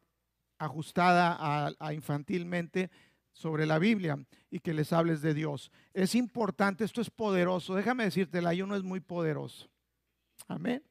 ajustada 0.59 1.39
a 1.81 1.95
infantilmente 1.95 2.91
sobre 3.33 3.65
la 3.65 3.79
Biblia 3.79 4.19
y 4.51 4.61
que 4.61 4.75
les 4.75 4.93
hables 4.93 5.23
de 5.23 5.33
Dios. 5.33 5.73
Es 5.95 6.15
importante, 6.15 6.85
esto 6.85 7.01
es 7.01 7.09
poderoso. 7.09 7.75
Déjame 7.75 8.05
decirte, 8.05 8.41
el 8.41 8.47
ayuno 8.47 8.77
es 8.77 8.83
muy 8.83 9.01
poderoso. 9.01 9.71
Amén. 10.49 10.83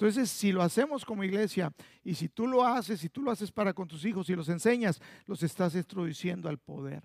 Entonces, 0.00 0.30
si 0.30 0.50
lo 0.50 0.62
hacemos 0.62 1.04
como 1.04 1.24
iglesia 1.24 1.70
y 2.02 2.14
si 2.14 2.30
tú 2.30 2.46
lo 2.46 2.64
haces, 2.64 3.00
si 3.00 3.10
tú 3.10 3.20
lo 3.20 3.30
haces 3.30 3.52
para 3.52 3.74
con 3.74 3.86
tus 3.86 4.02
hijos 4.06 4.30
y 4.30 4.34
los 4.34 4.48
enseñas, 4.48 4.98
los 5.26 5.42
estás 5.42 5.74
introduciendo 5.74 6.48
al 6.48 6.56
poder. 6.56 7.02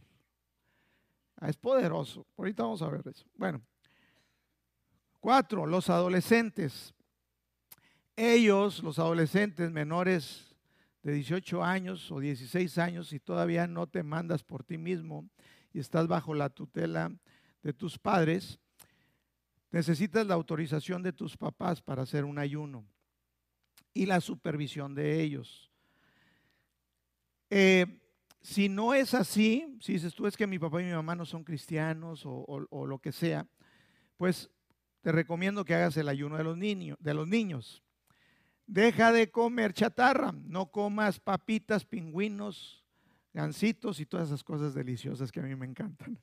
Ah, 1.36 1.50
es 1.50 1.58
poderoso. 1.58 2.25
Ahorita 2.38 2.64
vamos 2.64 2.82
a 2.82 2.88
ver 2.88 3.06
eso. 3.06 3.25
Bueno, 3.36 3.62
cuatro, 5.20 5.66
los 5.66 5.90
adolescentes. 5.90 6.94
Ellos, 8.16 8.82
los 8.82 8.98
adolescentes 8.98 9.70
menores 9.72 10.56
de 11.04 11.16
18 11.16 11.66
años 11.66 12.10
o 12.14 12.22
16 12.22 12.78
años 12.78 13.12
y 13.12 13.20
todavía 13.20 13.68
no 13.68 13.88
te 13.88 14.04
mandas 14.04 14.42
por 14.42 14.64
ti 14.64 14.78
mismo 14.78 15.28
y 15.74 15.80
estás 15.80 16.08
bajo 16.08 16.34
la 16.34 16.50
tutela 16.50 17.12
de 17.62 17.74
tus 17.74 18.00
padres, 18.00 18.58
necesitas 19.75 20.25
la 20.25 20.36
autorización 20.36 21.03
de 21.03 21.12
tus 21.12 21.36
papás 21.36 21.82
para 21.82 22.03
hacer 22.03 22.24
un 22.24 22.39
ayuno 22.39 22.88
y 23.94 24.05
la 24.05 24.22
supervisión 24.22 24.96
de 24.96 25.22
ellos. 25.22 25.70
Eh, 27.50 27.86
si 28.41 28.70
no 28.70 28.94
es 28.94 29.13
así, 29.13 29.77
si 29.82 29.91
dices 29.91 30.15
tú 30.15 30.27
es 30.27 30.38
que 30.38 30.48
mi 30.48 30.58
papá 30.60 30.82
y 30.82 30.86
mi 30.86 30.94
mamá 30.94 31.13
no 31.13 31.25
son 31.25 31.44
cristianos 31.44 32.22
o, 32.24 32.86
lo 32.88 33.00
que 33.00 33.12
sea, 33.12 33.50
pues 34.15 34.50
te 35.01 35.12
recomiendo 35.12 35.65
que 35.65 35.75
hagas 35.75 35.98
el 35.98 36.08
ayuno 36.08 36.38
de 36.38 36.46
los 36.46 36.55
niños. 36.55 36.98
De 37.01 37.13
los 37.13 37.27
niños. 37.27 37.84
Deja 38.67 39.12
de 39.12 39.29
comer 39.29 39.74
chatarra, 39.74 40.32
no 40.32 40.72
comas 40.72 41.20
papitas, 41.20 41.84
pingüinos, 41.84 42.86
gancitos 43.34 44.00
y 44.00 44.05
todas 44.05 44.29
esas 44.29 44.41
cosas 44.41 44.74
deliciosas 44.74 45.34
que 45.34 45.41
a 45.41 45.44
mí 45.44 45.53
me 45.53 45.65
encantan. 45.65 46.17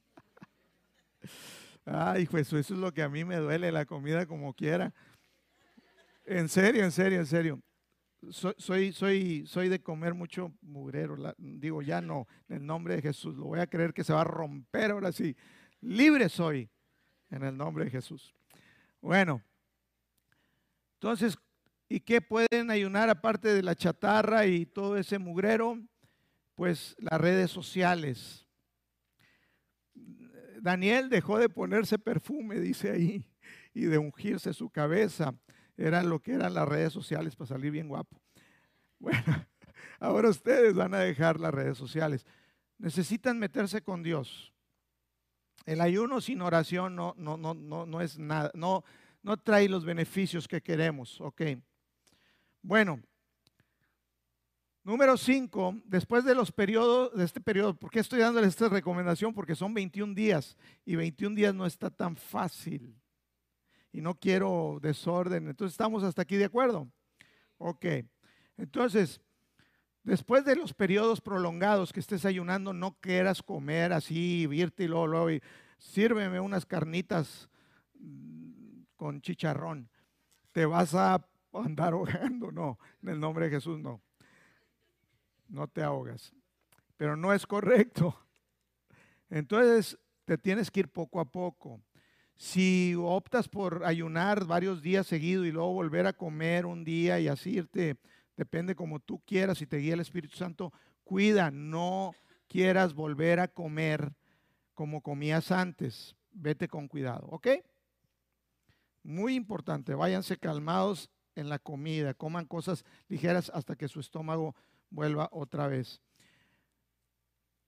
Ay, 1.85 2.27
pues 2.27 2.53
eso 2.53 2.59
es 2.59 2.71
lo 2.71 2.93
que 2.93 3.03
a 3.03 3.09
mí 3.09 3.25
me 3.25 3.37
duele, 3.37 3.73
la 3.73 3.85
comida 3.85 4.27
como 4.27 4.55
quiera. 4.55 4.93
En 6.25 6.49
serio, 6.49 6.85
en 6.85 6.93
serio, 6.93 7.19
en 7.19 7.27
serio. 7.27 7.61
Soy, 8.31 8.93
soy, 8.93 9.45
soy, 9.47 9.69
de 9.69 9.83
comer 9.83 10.15
mucho 10.15 10.53
mugrero. 10.61 11.17
digo, 11.37 11.83
ya 11.83 12.01
no, 12.01 12.29
en 12.49 12.59
el 12.59 12.67
nombre 12.67 12.95
de 12.95 13.03
Jesús. 13.03 13.37
Lo 13.37 13.47
voy 13.47 13.59
a 13.59 13.67
creer 13.67 13.93
que 13.93 14.05
se 14.05 14.13
va 14.13 14.21
a 14.21 14.25
romper 14.25 14.93
ahora 14.93 15.11
sí. 15.11 15.37
Libre 15.81 16.29
soy 16.29 16.71
en 17.31 17.43
el 17.43 17.57
nombre 17.57 17.85
de 17.85 17.91
Jesús. 17.91 18.33
Bueno, 19.01 19.43
entonces 20.95 21.37
¿Y 21.93 22.01
qué 22.01 22.23
pueden 22.23 22.71
ayunar 22.71 23.11
aparte 23.11 23.53
de 23.53 23.63
la 23.63 23.75
chatarra 23.75 24.47
y 24.47 24.65
todo 24.65 24.97
ese 24.97 25.19
mugrero? 25.19 25.79
Pues 26.55 26.97
las 26.99 27.21
redes 27.21 27.51
sociales. 27.51 28.42
Daniel 30.63 31.09
dejó 31.09 31.39
de 31.39 31.49
ponerse 31.49 31.99
perfume, 31.99 32.61
dice 32.61 32.93
ahí, 32.93 33.27
y 33.75 33.83
de 33.87 33.99
ungirse 33.99 34.55
su 34.55 34.71
cabeza. 34.71 35.35
Era 35.77 36.05
lo 36.05 36.21
que 36.21 36.35
eran 36.35 36.55
las 36.55 36.69
redes 36.69 36.93
sociales 36.93 37.35
para 37.35 37.49
salir 37.49 37.73
bien 37.73 37.89
guapo. 37.89 38.21
Bueno, 39.01 39.19
ahora 39.99 40.29
ustedes 40.29 40.75
van 40.75 40.95
a 40.95 41.01
dejar 41.01 41.41
las 41.41 41.53
redes 41.53 41.77
sociales. 41.77 42.25
Necesitan 42.79 43.41
meterse 43.41 43.83
con 43.83 44.05
Dios. 44.05 44.53
El 45.67 45.81
ayuno 45.81 46.21
sin 46.21 46.41
oración 46.43 46.95
no, 46.95 47.15
no, 47.17 47.37
no, 47.37 47.55
no, 47.55 47.85
no 47.85 48.01
es 48.01 48.21
nada, 48.21 48.53
no, 48.55 48.85
no 49.25 49.37
trae 49.39 49.69
los 49.69 49.85
beneficios 49.85 50.47
que 50.47 50.61
queremos. 50.61 51.21
Ok. 51.21 51.43
Bueno, 52.63 53.03
número 54.85 55.17
5, 55.17 55.83
después 55.85 56.25
de 56.25 56.35
los 56.35 56.53
periodos, 56.53 57.17
de 57.17 57.25
este 57.25 57.41
periodo, 57.41 57.75
¿por 57.75 57.91
qué 57.91 58.01
estoy 58.01 58.21
dándoles 58.21 58.51
esta 58.51 58.69
recomendación? 58.69 59.33
Porque 59.33 59.55
son 59.55 59.75
21 59.75 60.15
días 60.15 60.57
y 60.85 60.97
21 60.97 61.37
días 61.37 61.55
no 61.55 61.67
está 61.67 61.91
tan 61.91 62.17
fácil. 62.17 62.95
Y 63.93 64.01
no 64.01 64.15
quiero 64.15 64.79
desorden. 64.81 65.49
Entonces, 65.49 65.75
¿estamos 65.75 66.03
hasta 66.03 66.23
aquí 66.23 66.37
de 66.37 66.47
acuerdo? 66.47 66.89
Ok. 67.59 67.85
Entonces, 68.57 69.21
después 70.03 70.45
de 70.45 70.57
los 70.57 70.73
periodos 70.73 71.21
prolongados 71.21 71.93
que 71.93 72.01
estés 72.01 72.25
ayunando, 72.25 72.73
no 72.73 72.97
quieras 73.01 73.43
comer 73.43 73.93
así, 73.93 74.49
irte 74.51 74.85
y 74.85 74.89
luego, 74.89 75.07
luego 75.07 75.31
y 75.31 75.43
sírveme 75.79 76.41
unas 76.41 76.65
carnitas 76.65 77.49
mm, 77.99 78.83
con 78.97 79.21
chicharrón. 79.21 79.91
Te 80.53 80.65
vas 80.65 80.95
a 80.95 81.27
andar 81.53 81.93
ahogando, 81.93 82.51
no, 82.51 82.79
en 83.03 83.11
el 83.11 83.21
nombre 83.21 83.47
de 83.47 83.57
Jesús 83.57 83.79
no. 83.79 84.01
No 85.53 85.69
te 85.69 85.83
ahogas. 85.83 86.33
Pero 86.97 87.15
no 87.15 87.33
es 87.33 87.47
correcto. 87.47 88.19
Entonces, 89.31 89.99
te 90.25 90.39
tienes 90.39 90.71
que 90.71 90.81
ir 90.81 90.89
poco 90.89 91.21
a 91.21 91.27
poco. 91.27 91.81
Si 92.35 92.95
optas 92.99 93.49
por 93.49 93.85
ayunar 93.85 94.47
varios 94.47 94.81
días 94.81 95.07
seguidos 95.07 95.47
y 95.47 95.53
luego 95.53 95.75
volver 95.75 96.07
a 96.07 96.15
comer 96.15 96.65
un 96.65 96.85
día 96.85 97.21
y 97.21 97.29
así 97.29 97.51
irte, 97.51 97.99
depende 98.35 98.75
como 98.75 98.99
tú 98.99 99.21
quieras, 99.27 99.59
si 99.59 99.67
te 99.67 99.77
guía 99.77 99.93
el 99.93 100.01
Espíritu 100.01 100.37
Santo, 100.37 100.73
cuida, 101.05 101.51
no 101.51 102.15
quieras 102.49 102.95
volver 102.95 103.39
a 103.39 103.49
comer 103.49 104.15
como 104.73 105.03
comías 105.03 105.53
antes. 105.53 106.17
Vete 106.33 106.67
con 106.67 106.89
cuidado, 106.89 107.29
¿ok? 107.31 107.49
Muy 109.03 109.35
importante, 109.35 109.95
váyanse 109.95 110.39
calmados 110.39 111.11
en 111.35 111.51
la 111.51 111.59
comida, 111.59 112.15
coman 112.15 112.47
cosas 112.47 112.87
ligeras 113.09 113.51
hasta 113.55 113.77
que 113.77 113.89
su 113.89 114.01
estómago 114.01 114.55
vuelva 114.93 115.29
otra 115.33 115.67
vez. 115.67 116.01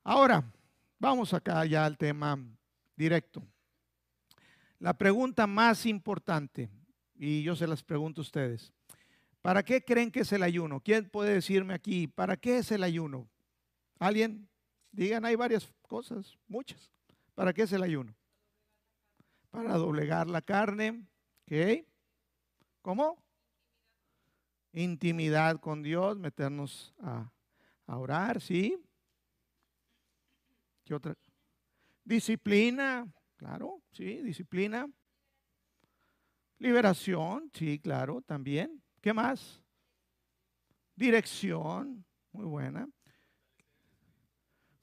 Ahora, 0.04 0.45
vamos 0.99 1.33
acá 1.33 1.64
ya 1.64 1.85
al 1.85 1.97
tema 1.97 2.38
directo. 2.95 3.43
La 4.78 4.97
pregunta 4.97 5.47
más 5.47 5.87
importante, 5.87 6.69
y 7.14 7.43
yo 7.43 7.57
se 7.57 7.66
las 7.66 7.83
pregunto 7.83 8.21
a 8.21 8.23
ustedes, 8.23 8.73
¿para 9.40 9.62
qué 9.62 9.83
creen 9.83 10.11
que 10.11 10.21
es 10.21 10.33
el 10.33 10.43
ayuno? 10.43 10.81
¿Quién 10.81 11.09
puede 11.09 11.35
decirme 11.35 11.75
aquí, 11.75 12.07
¿para 12.07 12.37
qué 12.37 12.59
es 12.59 12.71
el 12.71 12.83
ayuno? 12.83 13.28
¿Alguien? 13.99 14.49
Digan, 14.93 15.25
hay 15.25 15.35
varias 15.37 15.73
cosas, 15.88 16.38
muchas. 16.47 16.90
¿Para 17.35 17.52
qué 17.52 17.62
es 17.62 17.73
el 17.73 17.83
ayuno? 17.83 18.14
Para 19.50 19.75
doblegar 19.75 20.28
la 20.28 20.43
carne. 20.43 21.07
¿Qué? 21.47 21.88
¿Cómo? 22.83 23.24
Intimidad 24.75 25.59
con 25.61 25.83
Dios, 25.83 26.19
meternos 26.19 26.95
a, 27.00 27.31
orar, 27.87 28.40
¿sí? 28.40 28.78
¿Qué 30.85 30.95
otra? 30.95 31.16
Disciplina, 32.04 33.07
Claro, 33.37 33.83
sí, 33.93 34.23
disciplina. 34.23 34.88
Liberación, 36.59 37.50
sí, 37.52 37.78
claro, 37.78 38.23
también. 38.23 38.83
¿Qué 39.00 39.12
más? 39.12 39.61
Dirección, 40.95 42.04
muy 42.33 42.45
buena. 42.45 42.88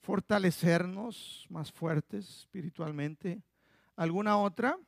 Fortalecernos 0.00 1.46
más 1.48 1.72
fuertes 1.72 2.28
espiritualmente. 2.28 3.42
¿Alguna 3.96 4.36
otra? 4.38 4.78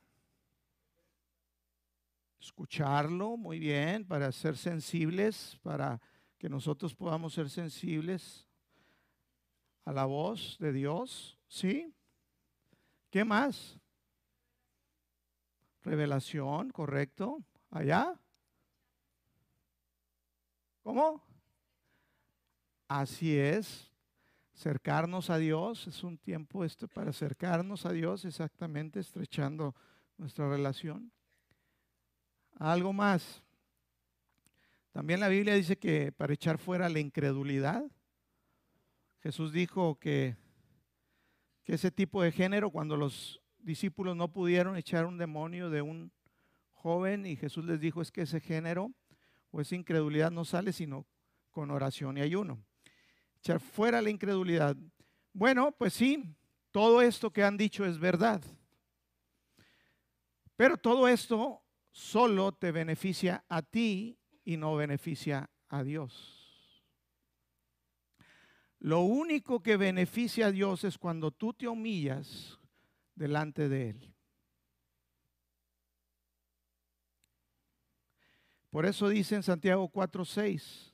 Escucharlo, 2.45 3.37
muy 3.37 3.57
bien, 3.57 4.05
para 4.05 4.31
ser 4.31 4.55
sensibles, 4.55 5.57
para 5.63 5.99
que 6.37 6.47
nosotros 6.47 6.93
podamos 6.93 7.33
ser 7.33 7.49
sensibles 7.49 8.47
a 9.83 9.91
la 9.91 10.05
voz 10.05 10.55
de 10.59 10.71
Dios, 10.71 11.39
¿sí? 11.47 11.91
¿Qué 13.09 13.25
más? 13.25 13.79
Revelación, 15.81 16.69
correcto. 16.69 17.43
Allá. 17.71 18.13
¿Cómo? 20.83 21.23
Así 22.87 23.35
es. 23.35 23.91
Acercarnos 24.53 25.31
a 25.31 25.37
Dios 25.37 25.87
es 25.87 26.03
un 26.03 26.19
tiempo 26.19 26.63
este 26.63 26.87
para 26.87 27.09
acercarnos 27.09 27.87
a 27.87 27.91
Dios, 27.91 28.23
exactamente 28.23 28.99
estrechando 28.99 29.73
nuestra 30.17 30.47
relación. 30.47 31.11
Algo 32.55 32.93
más. 32.93 33.43
También 34.91 35.19
la 35.19 35.27
Biblia 35.27 35.55
dice 35.55 35.77
que 35.77 36.11
para 36.11 36.33
echar 36.33 36.57
fuera 36.57 36.89
la 36.89 36.99
incredulidad, 36.99 37.83
Jesús 39.21 39.51
dijo 39.51 39.99
que 39.99 40.35
que 41.65 41.73
ese 41.73 41.91
tipo 41.91 42.21
de 42.21 42.31
género, 42.31 42.69
cuando 42.69 42.95
los 42.95 43.41
discípulos 43.57 44.15
no 44.15 44.31
pudieron 44.31 44.77
echar 44.77 45.05
un 45.05 45.17
demonio 45.17 45.71
de 45.71 45.81
un 45.81 46.11
joven 46.73 47.25
y 47.25 47.35
Jesús 47.35 47.65
les 47.65 47.79
dijo 47.79 48.03
es 48.03 48.11
que 48.11 48.21
ese 48.21 48.39
género 48.39 48.93
o 49.49 49.59
esa 49.59 49.75
incredulidad 49.75 50.29
no 50.29 50.45
sale 50.45 50.71
sino 50.71 51.07
con 51.49 51.71
oración 51.71 52.19
y 52.19 52.21
ayuno. 52.21 52.63
Echar 53.39 53.59
fuera 53.59 53.99
la 53.99 54.11
incredulidad. 54.11 54.77
Bueno, 55.33 55.71
pues 55.71 55.93
sí, 55.93 56.35
todo 56.69 57.01
esto 57.01 57.33
que 57.33 57.43
han 57.43 57.57
dicho 57.57 57.83
es 57.83 57.97
verdad. 57.97 58.43
Pero 60.55 60.77
todo 60.77 61.07
esto 61.07 61.63
solo 61.95 62.51
te 62.51 62.73
beneficia 62.73 63.45
a 63.47 63.61
ti 63.61 64.19
y 64.43 64.57
no 64.57 64.75
beneficia 64.75 65.49
a 65.69 65.81
Dios. 65.81 66.83
Lo 68.79 68.99
único 68.99 69.63
que 69.63 69.77
beneficia 69.77 70.47
a 70.47 70.51
Dios 70.51 70.83
es 70.83 70.97
cuando 70.97 71.31
tú 71.31 71.53
te 71.53 71.69
humillas 71.69 72.59
delante 73.15 73.69
de 73.69 73.91
Él. 73.91 74.13
Por 78.69 78.85
eso 78.85 79.07
dice 79.07 79.35
en 79.35 79.43
Santiago 79.43 79.87
4:6, 79.87 80.93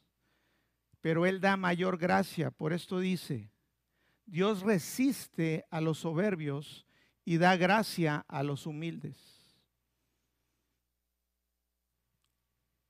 pero 1.02 1.26
Él 1.26 1.42
da 1.42 1.58
mayor 1.58 1.98
gracia. 1.98 2.52
Por 2.52 2.74
esto 2.74 3.00
dice, 3.00 3.52
Dios 4.28 4.62
resiste 4.62 5.66
a 5.72 5.82
los 5.82 5.98
soberbios 5.98 6.86
y 7.26 7.40
da 7.40 7.58
gracia 7.58 8.24
a 8.28 8.44
los 8.44 8.68
humildes. 8.68 9.31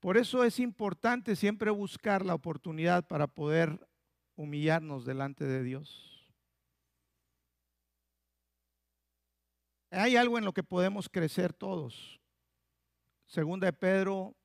Por 0.02 0.18
eso 0.18 0.44
es 0.44 0.60
importante 0.60 1.36
siempre 1.36 1.70
buscar 1.70 2.26
la 2.26 2.34
oportunidad 2.34 3.08
para 3.08 3.28
poder 3.28 3.88
humillarnos 4.36 5.06
delante 5.06 5.46
de 5.46 5.62
Dios. 5.62 6.28
Hay 9.92 10.16
algo 10.16 10.40
en 10.40 10.46
lo 10.46 10.54
que 10.54 10.64
podemos 10.64 11.08
crecer 11.08 11.54
todos. 11.54 12.20
Segunda 13.28 13.68
de 13.68 13.74
Pedro 13.74 14.36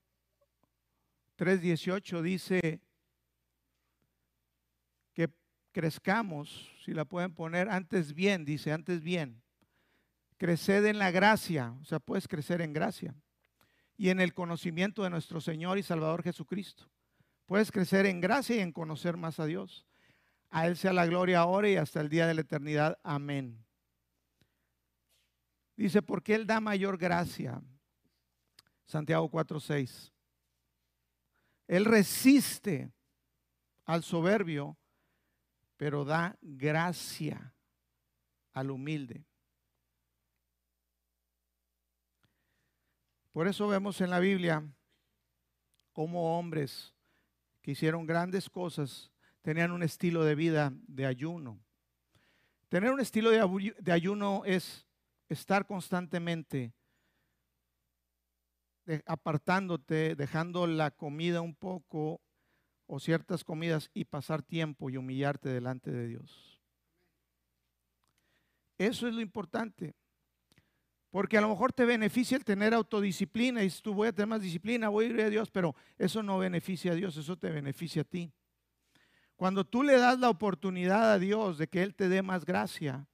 3:18 1.37 2.21
dice 2.21 2.83
que 5.15 5.31
crezcamos, 5.73 6.71
si 6.85 6.93
la 6.93 7.07
pueden 7.07 7.33
poner, 7.33 7.71
antes 7.71 8.13
bien, 8.13 8.45
dice, 8.45 8.73
antes 8.73 9.01
bien. 9.01 9.43
Creced 10.37 10.85
en 10.85 10.99
la 10.99 11.11
gracia, 11.11 11.75
o 11.81 11.85
sea, 11.87 11.99
puedes 11.99 12.29
crecer 12.29 12.61
en 12.61 12.75
gracia 12.75 13.15
y 13.97 14.11
en 14.11 14.21
el 14.21 14.35
conocimiento 14.35 15.03
de 15.03 15.11
nuestro 15.11 15.41
Señor 15.41 15.79
y 15.79 15.83
Salvador 15.83 16.23
Jesucristo. 16.23 16.91
Puedes 17.47 17.71
crecer 17.71 18.07
en 18.07 18.21
gracia 18.21 18.57
y 18.57 18.61
en 18.61 18.73
conocer 18.73 19.17
más 19.17 19.39
a 19.41 19.47
Dios. 19.47 19.87
A 20.51 20.67
Él 20.67 20.77
sea 20.77 20.93
la 20.93 21.07
gloria 21.07 21.41
ahora 21.41 21.69
y 21.69 21.77
hasta 21.77 22.01
el 22.01 22.09
día 22.09 22.27
de 22.27 22.35
la 22.35 22.41
eternidad. 22.43 22.99
Amén. 23.03 23.65
Dice, 25.77 26.03
porque 26.03 26.35
Él 26.35 26.47
da 26.47 26.61
mayor 26.61 26.99
gracia. 26.99 27.63
Santiago 28.87 29.31
4:6. 29.31 30.13
Él 31.67 31.85
resiste 31.85 32.93
al 33.85 34.03
soberbio, 34.03 34.77
pero 35.77 36.05
da 36.05 36.37
gracia 36.41 37.55
al 38.53 38.71
humilde. 38.71 39.25
Por 43.37 43.49
eso 43.49 43.69
vemos 43.69 44.01
en 44.01 44.09
la 44.09 44.19
Biblia 44.19 44.67
como 45.93 46.39
hombres 46.39 46.95
que 47.61 47.73
hicieron 47.73 48.07
grandes 48.07 48.49
cosas, 48.49 49.13
tenían 49.43 49.73
un 49.73 49.83
estilo 49.83 50.25
de 50.25 50.35
vida 50.35 50.73
de 50.89 51.05
ayuno. 51.05 51.61
Tener 52.71 52.91
un 52.91 52.99
estilo 52.99 53.29
de 53.29 53.93
ayuno 53.93 54.43
es 54.47 54.87
estar 55.29 55.67
constantemente 55.67 56.73
apartándote, 59.05 60.15
dejando 60.17 60.67
la 60.67 60.91
comida 60.91 61.43
un 61.43 61.55
poco 61.55 62.23
o 62.87 62.99
ciertas 62.99 63.45
comidas 63.45 63.91
y 63.93 64.07
pasar 64.07 64.43
tiempo 64.43 64.89
y 64.89 64.97
humillarte 64.97 65.51
delante 65.51 65.91
de 65.91 66.09
Dios. 66.09 66.63
Eso 68.79 69.07
es 69.07 69.13
lo 69.13 69.21
importante. 69.21 69.95
Porque 71.17 71.39
a 71.39 71.41
lo 71.41 71.49
mejor 71.49 71.73
te 71.73 71.87
beneficia 71.87 72.37
el 72.37 72.45
tener 72.45 72.75
autodisciplina 72.75 73.65
y 73.65 73.71
tú 73.71 73.95
voy 73.95 74.09
a 74.09 74.13
tener 74.13 74.27
más 74.27 74.43
disciplina, 74.43 74.91
voy 74.91 75.07
a 75.07 75.09
ir 75.09 75.21
a 75.23 75.31
Dios, 75.31 75.51
pero 75.51 75.75
eso 75.97 76.23
no 76.23 76.37
beneficia 76.37 76.93
a 76.93 76.95
Dios, 76.95 77.17
eso 77.17 77.39
te 77.39 77.49
beneficia 77.49 78.03
a 78.03 78.05
ti. 78.05 78.31
Cuando 79.35 79.65
tú 79.65 79.83
le 79.83 79.97
das 79.97 80.19
la 80.19 80.29
oportunidad 80.29 81.15
a 81.15 81.19
Dios 81.19 81.57
de 81.57 81.69
que 81.69 81.83
Él 81.83 81.95
te 81.95 82.11
dé 82.11 82.21
más 82.21 82.45
gracia, 82.45 83.09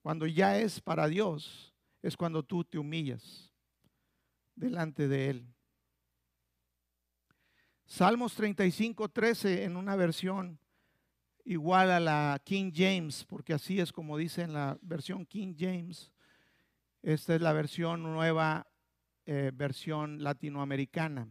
cuando 0.00 0.26
ya 0.26 0.56
es 0.58 0.80
para 0.80 1.06
Dios, 1.06 1.74
es 2.00 2.16
cuando 2.16 2.42
tú 2.42 2.64
te 2.64 2.78
humillas 2.78 3.52
delante 4.54 5.06
de 5.06 5.28
Él. 5.28 5.46
Salmos 7.84 8.32
35, 8.32 9.10
13 9.10 9.64
en 9.64 9.76
una 9.76 9.94
versión 9.94 10.58
igual 11.44 11.90
a 11.90 12.00
la 12.00 12.40
King 12.42 12.72
James, 12.74 13.26
porque 13.26 13.52
así 13.52 13.78
es 13.78 13.92
como 13.92 14.16
dice 14.16 14.40
en 14.40 14.54
la 14.54 14.78
versión 14.80 15.26
King 15.26 15.54
James. 15.54 16.13
Esta 17.04 17.34
es 17.34 17.42
la 17.42 17.52
versión 17.52 18.02
nueva, 18.02 18.66
eh, 19.26 19.50
versión 19.52 20.22
latinoamericana. 20.22 21.28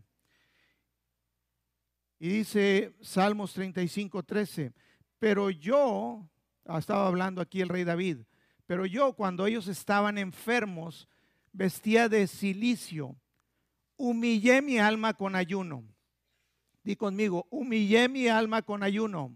Y 2.19 2.29
dice 2.29 2.93
Salmos 3.01 3.53
35, 3.53 4.21
13, 4.21 4.71
pero 5.17 5.49
yo, 5.49 6.29
ah, 6.67 6.77
estaba 6.77 7.07
hablando 7.07 7.41
aquí 7.41 7.59
el 7.59 7.69
rey 7.69 7.85
David, 7.85 8.19
pero 8.67 8.85
yo 8.85 9.13
cuando 9.13 9.47
ellos 9.47 9.67
estaban 9.67 10.19
enfermos, 10.19 11.09
vestía 11.51 12.07
de 12.07 12.27
silicio, 12.27 13.15
humillé 13.97 14.61
mi 14.61 14.77
alma 14.77 15.15
con 15.15 15.35
ayuno. 15.35 15.83
Di 16.83 16.95
conmigo, 16.95 17.47
humillé 17.49 18.07
mi 18.09 18.27
alma 18.27 18.61
con 18.61 18.83
ayuno. 18.83 19.35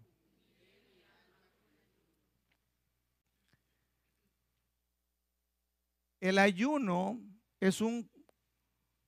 El 6.27 6.39
ayuno 6.39 7.21
es 7.61 7.79
un 7.79 8.11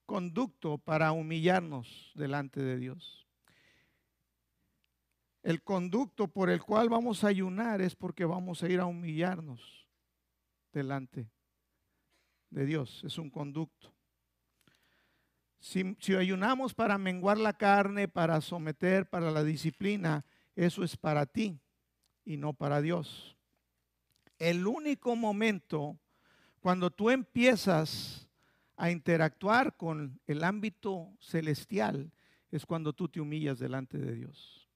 conducto 0.05 0.77
para 0.77 1.12
humillarnos 1.12 2.13
delante 2.15 2.62
de 2.62 2.77
Dios. 2.77 3.27
El 5.43 5.62
conducto 5.62 6.29
por 6.29 6.49
el 6.49 6.63
cual 6.63 6.88
vamos 6.88 7.25
a 7.25 7.27
ayunar 7.27 7.82
es 7.82 7.93
porque 7.93 8.23
vamos 8.23 8.63
a 8.63 8.69
ir 8.69 8.79
a 8.79 8.86
humillarnos 8.86 9.86
delante 10.71 11.29
de 12.51 12.65
Dios. 12.65 13.03
Es 13.03 13.17
un 13.17 13.29
conducto. 13.29 13.93
Si, 15.60 15.97
si, 15.99 16.15
ayunamos 16.15 16.73
para 16.73 16.97
menguar 16.97 17.38
la 17.38 17.51
carne, 17.51 18.08
para 18.08 18.39
someter, 18.39 19.10
para 19.10 19.29
la 19.29 19.43
disciplina, 19.43 20.25
eso 20.55 20.86
es 20.86 20.95
para 20.95 21.25
ti 21.25 21.60
y 22.23 22.38
no 22.38 22.53
para 22.53 22.79
Dios. 22.79 23.36
El 24.38 24.65
único 24.65 25.17
momento 25.17 25.99
cuando 26.59 26.91
tú 26.91 27.09
empiezas 27.09 28.29
a 28.75 28.91
interactuar 28.91 29.75
con 29.75 30.19
el 30.25 30.43
ámbito 30.43 31.09
celestial 31.19 32.11
es 32.51 32.65
cuando 32.65 32.93
tú 32.93 33.09
te 33.09 33.19
humillas 33.19 33.59
delante 33.59 33.97
de 33.97 34.15
Dios. 34.15 34.69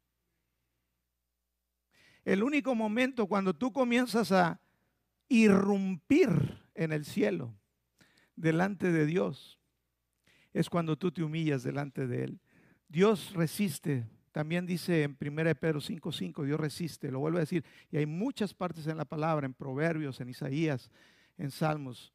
El 2.25 2.43
único 2.43 2.75
momento 2.75 3.27
cuando 3.27 3.53
tú 3.53 3.71
comienzas 3.71 4.31
a 4.31 4.59
irrumpir 5.27 6.29
en 6.75 6.91
el 6.91 7.05
cielo 7.05 7.53
delante 8.35 8.91
de 8.91 9.05
Dios 9.05 9.59
es 10.53 10.69
cuando 10.69 10.97
tú 10.97 11.11
te 11.11 11.23
humillas 11.23 11.63
delante 11.63 12.07
de 12.07 12.25
Él. 12.25 12.39
Dios 12.87 13.33
resiste. 13.33 14.05
También 14.31 14.65
dice 14.65 15.03
en 15.03 15.17
1 15.19 15.55
Pedro 15.55 15.79
5:5, 15.79 16.43
Dios 16.43 16.59
resiste, 16.59 17.11
lo 17.11 17.19
vuelvo 17.19 17.37
a 17.37 17.41
decir. 17.41 17.63
Y 17.91 17.97
hay 17.97 18.05
muchas 18.05 18.53
partes 18.53 18.87
en 18.87 18.97
la 18.97 19.05
palabra, 19.05 19.45
en 19.45 19.53
Proverbios, 19.53 20.19
en 20.21 20.29
Isaías, 20.29 20.89
en 21.37 21.51
Salmos, 21.51 22.13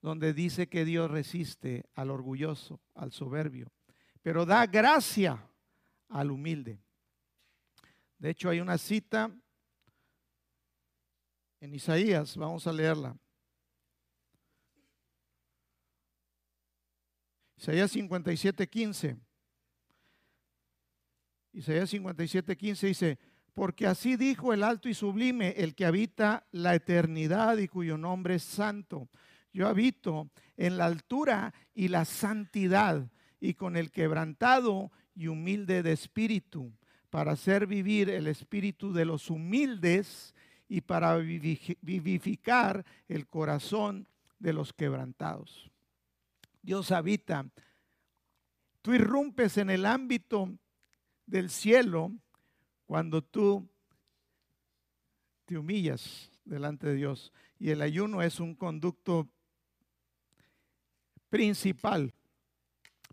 donde 0.00 0.32
dice 0.32 0.68
que 0.68 0.84
Dios 0.84 1.10
resiste 1.10 1.84
al 1.94 2.10
orgulloso, 2.10 2.80
al 2.94 3.12
soberbio, 3.12 3.72
pero 4.22 4.44
da 4.44 4.66
gracia 4.66 5.48
al 6.08 6.30
humilde. 6.30 6.80
De 8.18 8.30
hecho, 8.30 8.50
hay 8.50 8.60
una 8.60 8.78
cita 8.78 9.30
en 11.60 11.74
Isaías, 11.74 12.36
vamos 12.36 12.66
a 12.66 12.72
leerla. 12.72 13.16
Isaías 17.56 17.92
57, 17.92 18.68
15. 18.68 19.16
Isaías 21.52 21.90
57, 21.90 22.56
15 22.56 22.86
dice, 22.88 23.18
porque 23.54 23.86
así 23.86 24.16
dijo 24.16 24.52
el 24.52 24.62
alto 24.62 24.88
y 24.88 24.94
sublime, 24.94 25.50
el 25.58 25.74
que 25.74 25.84
habita 25.84 26.46
la 26.52 26.74
eternidad 26.74 27.58
y 27.58 27.68
cuyo 27.68 27.98
nombre 27.98 28.36
es 28.36 28.42
santo. 28.42 29.08
Yo 29.52 29.68
habito 29.68 30.30
en 30.56 30.78
la 30.78 30.86
altura 30.86 31.52
y 31.74 31.88
la 31.88 32.04
santidad 32.04 33.10
y 33.40 33.54
con 33.54 33.76
el 33.76 33.90
quebrantado 33.90 34.90
y 35.14 35.26
humilde 35.26 35.82
de 35.82 35.92
espíritu, 35.92 36.72
para 37.10 37.32
hacer 37.32 37.66
vivir 37.66 38.08
el 38.08 38.26
espíritu 38.26 38.92
de 38.92 39.04
los 39.04 39.28
humildes 39.28 40.34
y 40.68 40.80
para 40.80 41.16
vivificar 41.16 42.86
el 43.08 43.26
corazón 43.26 44.08
de 44.38 44.54
los 44.54 44.72
quebrantados. 44.72 45.70
Dios 46.62 46.90
habita. 46.90 47.46
Tú 48.80 48.94
irrumpes 48.94 49.58
en 49.58 49.68
el 49.68 49.84
ámbito 49.84 50.48
del 51.26 51.50
cielo 51.50 52.12
cuando 52.92 53.22
tú 53.22 53.66
te 55.46 55.56
humillas 55.56 56.30
delante 56.44 56.88
de 56.88 56.94
Dios. 56.96 57.32
Y 57.58 57.70
el 57.70 57.80
ayuno 57.80 58.20
es 58.20 58.38
un 58.38 58.54
conducto 58.54 59.30
principal, 61.30 62.12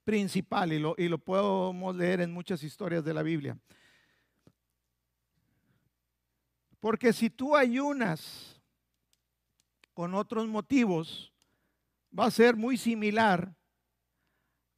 principal, 0.04 0.74
y 0.74 0.80
lo, 0.80 0.96
y 0.98 1.08
lo 1.08 1.18
podemos 1.18 1.96
leer 1.96 2.20
en 2.20 2.34
muchas 2.34 2.62
historias 2.62 3.06
de 3.06 3.14
la 3.14 3.24
Biblia. 3.24 3.58
Porque 6.82 7.14
si 7.14 7.30
tú 7.30 7.56
ayunas 7.56 8.62
con 9.94 10.14
otros 10.14 10.46
motivos, 10.50 11.32
va 12.12 12.26
a 12.26 12.32
ser 12.32 12.58
muy 12.58 12.76
similar 12.76 13.56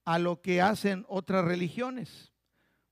a 0.05 0.19
lo 0.19 0.43
que 0.43 0.61
hacen 0.61 1.05
otras 1.07 1.43
religiones. 1.43 2.31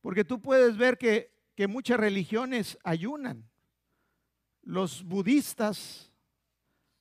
Porque 0.01 0.25
tú 0.25 0.41
puedes 0.41 0.75
ver 0.75 0.97
que 0.97 1.37
que 1.59 1.67
muchas 1.67 1.99
religiones 1.99 2.79
ayunan. 2.85 3.43
Los 4.61 5.03
budistas 5.03 6.13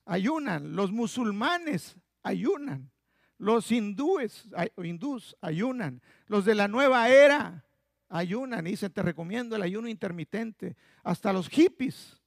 ayunan, 0.05 0.75
los 0.75 0.91
musulmanes 0.91 1.97
ayunan, 2.25 2.91
los 3.37 3.71
hindúes, 3.71 4.49
hindús 4.83 5.37
ayunan, 5.41 6.03
los 6.27 6.45
de 6.45 6.57
la 6.57 6.67
nueva 6.67 7.09
era 7.09 7.65
ayunan. 8.09 8.67
Y 8.67 8.71
dicen, 8.71 8.93
te 8.93 9.01
recomiendo 9.01 9.55
el 9.55 9.63
ayuno 9.63 9.87
intermitente. 9.87 10.77
Hasta 11.05 11.33
los 11.33 11.49
hippies, 11.49 12.21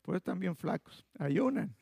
pues 0.00 0.22
también 0.22 0.56
flacos, 0.56 1.04
ayunan. 1.18 1.76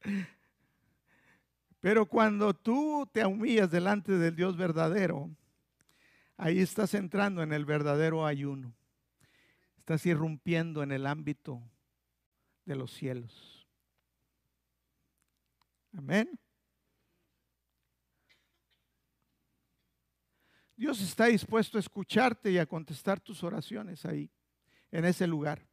Pero 1.80 2.06
cuando 2.06 2.54
tú 2.54 3.08
te 3.12 3.24
humillas 3.24 3.70
delante 3.70 4.12
del 4.12 4.34
Dios 4.34 4.56
verdadero, 4.56 5.30
ahí 6.36 6.60
estás 6.60 6.94
entrando 6.94 7.42
en 7.42 7.52
el 7.52 7.64
verdadero 7.64 8.26
ayuno. 8.26 8.74
Estás 9.78 10.04
irrumpiendo 10.06 10.82
en 10.82 10.92
el 10.92 11.06
ámbito 11.06 11.62
de 12.64 12.76
los 12.76 12.92
cielos. 12.92 13.66
Amén. 15.96 16.38
Dios 20.76 21.00
está 21.00 21.26
dispuesto 21.26 21.76
a 21.76 21.80
escucharte 21.80 22.52
y 22.52 22.58
a 22.58 22.66
contestar 22.66 23.18
tus 23.18 23.42
oraciones 23.42 24.04
ahí, 24.04 24.30
en 24.92 25.04
ese 25.04 25.26
lugar. 25.26 25.67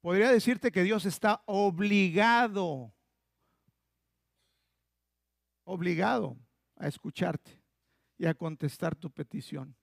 Podría 0.00 0.30
decirte 0.30 0.70
que 0.70 0.84
Dios 0.84 1.06
está 1.06 1.42
obligado, 1.46 2.94
obligado 5.64 6.38
a 6.76 6.86
escucharte 6.86 7.62
y 8.16 8.26
a 8.26 8.34
contestar 8.34 8.94
tu 8.94 9.10
petición. 9.10 9.76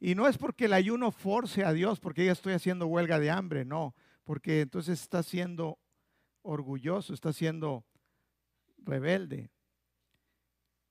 Y 0.00 0.14
no 0.14 0.26
es 0.26 0.36
porque 0.36 0.64
el 0.64 0.72
ayuno 0.72 1.12
force 1.12 1.64
a 1.64 1.72
Dios, 1.72 2.00
porque 2.00 2.24
ya 2.24 2.32
estoy 2.32 2.54
haciendo 2.54 2.86
huelga 2.86 3.18
de 3.18 3.30
hambre, 3.30 3.64
no, 3.64 3.94
porque 4.24 4.62
entonces 4.62 5.00
está 5.00 5.22
siendo 5.22 5.78
orgulloso, 6.42 7.14
está 7.14 7.32
siendo 7.32 7.84
rebelde, 8.78 9.50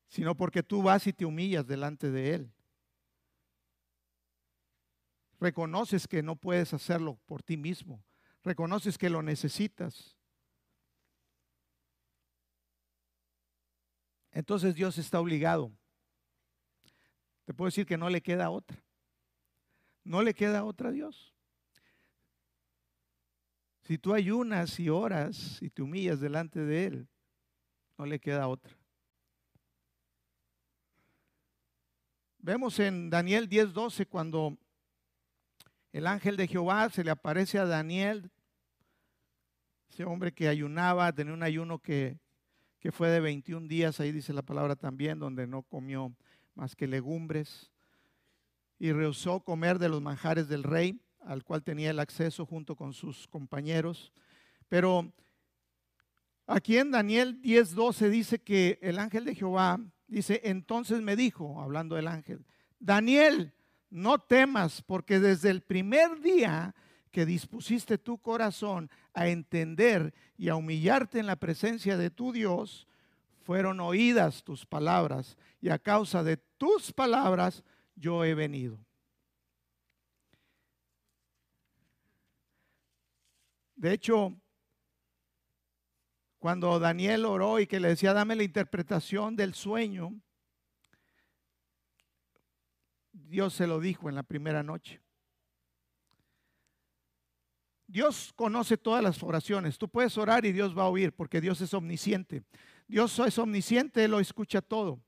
sino 0.07 0.37
porque 0.37 0.63
tú 0.63 0.81
vas 0.83 1.07
y 1.07 1.13
te 1.13 1.25
humillas 1.25 1.67
delante 1.67 2.11
de 2.11 2.35
Él 2.35 2.53
reconoces 5.39 6.07
que 6.07 6.21
no 6.21 6.35
puedes 6.35 6.73
hacerlo 6.73 7.19
por 7.25 7.41
ti 7.41 7.57
mismo, 7.57 8.03
reconoces 8.43 8.97
que 8.97 9.09
lo 9.09 9.21
necesitas. 9.21 10.17
Entonces 14.31 14.75
Dios 14.75 14.97
está 14.97 15.19
obligado. 15.19 15.71
Te 17.45 17.53
puedo 17.53 17.67
decir 17.67 17.85
que 17.85 17.97
no 17.97 18.09
le 18.09 18.21
queda 18.21 18.49
otra. 18.49 18.77
No 20.03 20.21
le 20.21 20.33
queda 20.33 20.63
otra 20.63 20.89
a 20.89 20.91
Dios. 20.91 21.33
Si 23.83 23.97
tú 23.97 24.13
ayunas 24.13 24.79
y 24.79 24.89
oras 24.89 25.59
y 25.61 25.69
te 25.71 25.81
humillas 25.81 26.19
delante 26.19 26.59
de 26.59 26.85
Él, 26.85 27.07
no 27.97 28.05
le 28.05 28.19
queda 28.19 28.47
otra. 28.47 28.77
Vemos 32.37 32.79
en 32.79 33.09
Daniel 33.09 33.49
10:12 33.49 34.05
cuando 34.07 34.57
el 35.91 36.07
ángel 36.07 36.37
de 36.37 36.47
Jehová 36.47 36.89
se 36.89 37.03
le 37.03 37.11
aparece 37.11 37.59
a 37.59 37.65
Daniel 37.65 38.31
ese 39.89 40.05
hombre 40.05 40.31
que 40.31 40.47
ayunaba, 40.47 41.11
tenía 41.11 41.33
un 41.33 41.43
ayuno 41.43 41.79
que, 41.79 42.19
que 42.79 42.91
fue 42.91 43.09
de 43.09 43.19
21 43.19 43.67
días, 43.67 43.99
ahí 43.99 44.11
dice 44.11 44.33
la 44.33 44.43
palabra 44.43 44.75
también, 44.75 45.19
donde 45.19 45.47
no 45.47 45.63
comió 45.63 46.15
más 46.53 46.75
que 46.75 46.87
legumbres, 46.87 47.71
y 48.77 48.91
rehusó 48.91 49.41
comer 49.41 49.79
de 49.79 49.89
los 49.89 50.01
manjares 50.01 50.47
del 50.47 50.63
rey, 50.63 51.01
al 51.21 51.43
cual 51.43 51.63
tenía 51.63 51.89
el 51.89 51.99
acceso 51.99 52.45
junto 52.45 52.75
con 52.75 52.93
sus 52.93 53.27
compañeros. 53.27 54.13
Pero 54.69 55.11
aquí 56.47 56.77
en 56.77 56.91
Daniel 56.91 57.41
10:12 57.41 58.09
dice 58.09 58.39
que 58.39 58.79
el 58.81 58.99
ángel 58.99 59.25
de 59.25 59.35
Jehová 59.35 59.79
dice, 60.07 60.39
entonces 60.45 61.01
me 61.01 61.15
dijo, 61.15 61.61
hablando 61.61 61.95
del 61.95 62.07
ángel, 62.07 62.45
Daniel, 62.79 63.53
no 63.89 64.19
temas, 64.19 64.81
porque 64.81 65.19
desde 65.19 65.49
el 65.49 65.61
primer 65.61 66.19
día 66.21 66.75
que 67.11 67.25
dispusiste 67.25 67.97
tu 67.97 68.19
corazón 68.19 68.89
a 69.13 69.27
entender 69.27 70.13
y 70.37 70.49
a 70.49 70.55
humillarte 70.55 71.19
en 71.19 71.25
la 71.25 71.35
presencia 71.35 71.97
de 71.97 72.09
tu 72.09 72.31
Dios, 72.31 72.87
fueron 73.43 73.79
oídas 73.79 74.43
tus 74.43 74.65
palabras, 74.65 75.37
y 75.59 75.69
a 75.69 75.79
causa 75.79 76.23
de 76.23 76.37
tus 76.37 76.91
palabras 76.91 77.63
yo 77.95 78.23
he 78.23 78.35
venido. 78.35 78.77
De 83.75 83.93
hecho, 83.93 84.35
cuando 86.37 86.79
Daniel 86.79 87.25
oró 87.25 87.59
y 87.59 87.65
que 87.65 87.79
le 87.79 87.89
decía, 87.89 88.13
dame 88.13 88.35
la 88.35 88.43
interpretación 88.43 89.35
del 89.35 89.53
sueño, 89.53 90.13
Dios 93.29 93.53
se 93.53 93.67
lo 93.67 93.79
dijo 93.79 94.09
en 94.09 94.15
la 94.15 94.23
primera 94.23 94.63
noche. 94.63 94.99
Dios 97.85 98.33
conoce 98.35 98.75
todas 98.75 99.03
las 99.03 99.21
oraciones. 99.21 99.77
Tú 99.77 99.87
puedes 99.87 100.17
orar 100.17 100.45
y 100.45 100.51
Dios 100.51 100.77
va 100.77 100.83
a 100.83 100.89
oír 100.89 101.13
porque 101.13 101.39
Dios 101.39 101.61
es 101.61 101.73
omnisciente. 101.73 102.43
Dios 102.87 103.17
es 103.19 103.37
omnisciente, 103.37 104.03
Él 104.03 104.11
lo 104.11 104.19
escucha 104.19 104.61
todo. 104.61 104.99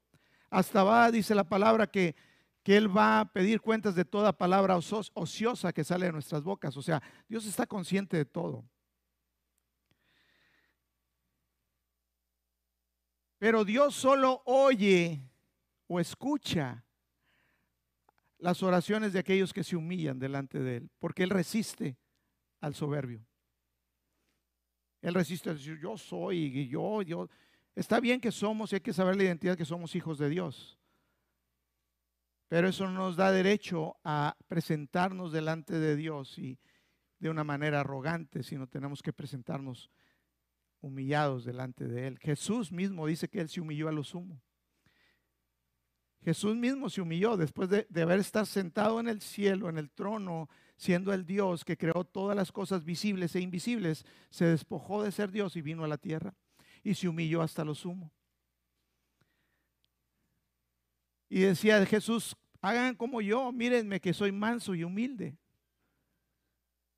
Hasta 0.52 0.84
va, 0.84 1.10
dice 1.12 1.34
la 1.34 1.44
palabra, 1.44 1.88
que, 1.88 2.16
que 2.64 2.78
Él 2.78 2.96
va 2.96 3.22
a 3.22 3.26
pedir 3.26 3.60
cuentas 3.60 3.96
de 3.96 4.06
toda 4.06 4.38
palabra 4.38 4.78
ociosa 4.78 5.74
que 5.74 5.84
sale 5.84 6.06
de 6.06 6.12
nuestras 6.12 6.44
bocas. 6.44 6.78
O 6.78 6.82
sea, 6.82 7.02
Dios 7.28 7.46
está 7.48 7.66
consciente 7.66 8.18
de 8.18 8.26
todo. 8.26 8.64
Pero 13.40 13.66
Dios 13.66 13.96
solo 13.96 14.44
oye 14.46 15.24
o 15.88 16.00
escucha 16.00 16.84
las 18.42 18.64
oraciones 18.64 19.14
de 19.14 19.20
aquellos 19.20 19.54
que 19.54 19.64
se 19.64 19.76
humillan 19.76 20.20
delante 20.20 20.60
de 20.60 20.78
Él, 20.78 20.90
porque 21.00 21.24
Él 21.24 21.30
resiste 21.30 21.96
al 22.60 22.74
soberbio. 22.74 23.26
Él 25.02 25.14
resiste 25.14 25.50
a 25.50 25.54
decir, 25.54 25.80
yo 25.80 25.98
soy, 25.98 26.46
y 26.46 26.68
yo, 26.68 27.02
yo. 27.04 27.30
Está 27.76 28.00
bien 28.00 28.20
que 28.20 28.32
somos 28.32 28.72
y 28.72 28.76
hay 28.76 28.82
que 28.82 28.94
saber 28.94 29.16
la 29.16 29.24
identidad 29.24 29.56
que 29.56 29.66
somos 29.66 29.96
hijos 29.96 30.18
de 30.18 30.30
Dios. 30.30 30.78
Pero 32.48 32.68
eso 32.68 32.86
no 32.86 32.94
nos 32.94 33.16
da 33.16 33.32
derecho 33.32 33.96
a 34.04 34.36
presentarnos 34.48 35.32
delante 35.32 35.80
de 35.80 35.96
Dios 35.96 36.38
y 36.38 36.60
de 37.20 37.30
una 37.30 37.44
manera 37.44 37.80
arrogante, 37.80 38.44
sino 38.44 38.68
tenemos 38.68 39.02
que 39.02 39.14
presentarnos 39.14 39.90
humillados 40.82 41.46
delante 41.46 41.88
de 41.88 42.08
Él. 42.08 42.20
Jesús 42.20 42.72
mismo 42.72 43.06
dice 43.06 43.30
que 43.30 43.40
Él 43.40 43.50
se 43.50 43.62
humilló 43.62 43.88
a 43.88 43.92
lo 43.92 44.04
sumo. 44.04 44.42
Jesús 46.24 46.56
mismo 46.56 46.90
se 46.90 47.02
humilló 47.02 47.36
después 47.36 47.70
de, 47.70 47.88
haber 48.02 48.20
estado 48.20 48.46
sentado 48.46 49.00
en 49.00 49.08
el 49.08 49.22
cielo, 49.22 49.70
en 49.70 49.78
el 49.78 49.90
trono, 49.90 50.50
siendo 50.78 51.14
el 51.14 51.26
Dios 51.26 51.66
que 51.66 51.78
creó 51.78 52.04
todas 52.04 52.36
las 52.36 52.52
cosas 52.52 52.84
visibles 52.84 53.36
e 53.36 53.42
invisibles, 53.42 54.06
se 54.30 54.46
despojó 54.46 55.04
de 55.04 55.12
ser 55.12 55.32
Dios 55.32 55.56
y 55.56 55.62
vino 55.62 55.84
a 55.84 55.88
la 55.88 55.98
tierra 55.98 56.36
y 56.84 56.94
se 56.94 57.08
humilló 57.08 57.42
hasta 57.42 57.66
lo 57.66 57.74
sumo. 57.74 58.12
Y 61.28 61.42
decía 61.42 61.84
Jesús, 61.86 62.36
hagan 62.62 62.96
como 62.96 63.22
yo, 63.22 63.52
mírenme 63.52 64.00
que 64.00 64.14
soy 64.14 64.32
manso 64.32 64.76
y 64.76 64.84
humilde. 64.84 65.36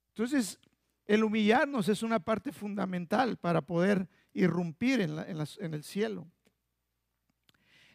Entonces, 0.10 0.60
el 1.06 1.24
humillarnos 1.24 1.88
es 1.88 2.04
una 2.04 2.20
parte 2.20 2.52
fundamental 2.52 3.38
para 3.38 3.62
poder 3.62 4.10
irrumpir 4.34 5.02
en, 5.02 5.18
en 5.18 5.74
el 5.74 5.84
cielo. 5.84 6.28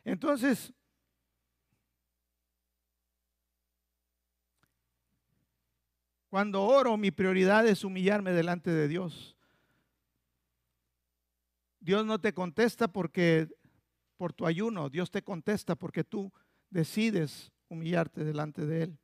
Entonces, 0.05 0.73
Cuando 6.29 6.62
oro, 6.62 6.97
mi 6.97 7.11
prioridad 7.11 7.67
es 7.67 7.85
humillarme 7.85 8.33
delante 8.33 8.71
de 8.71 8.87
Dios. 8.87 9.37
Dios 11.81 12.05
no 12.05 12.21
te 12.21 12.35
contesta 12.35 12.88
porque 12.88 13.49
por 14.19 14.33
tu 14.33 14.47
ayuno, 14.47 14.91
Dios 14.91 15.11
te 15.11 15.23
contesta 15.23 15.75
porque 15.75 16.05
tú 16.05 16.33
decides 16.71 17.51
humillarte 17.69 18.25
delante 18.25 18.67
de 18.67 18.83
Él. 18.83 18.99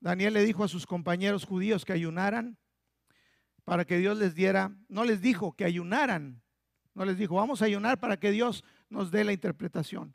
Daniel 0.00 0.34
le 0.34 0.44
dijo 0.44 0.62
a 0.62 0.68
sus 0.68 0.86
compañeros 0.86 1.44
judíos 1.44 1.84
que 1.84 1.92
ayunaran 1.92 2.58
para 3.64 3.84
que 3.84 3.98
Dios 3.98 4.18
les 4.18 4.34
diera, 4.34 4.76
no 4.88 5.04
les 5.04 5.22
dijo 5.22 5.52
que 5.52 5.64
ayunaran, 5.64 6.42
no 6.92 7.04
les 7.04 7.16
dijo, 7.16 7.36
vamos 7.36 7.62
a 7.62 7.64
ayunar 7.64 7.98
para 7.98 8.18
que 8.18 8.30
Dios 8.30 8.62
nos 8.90 9.10
dé 9.10 9.24
la 9.24 9.32
interpretación, 9.32 10.14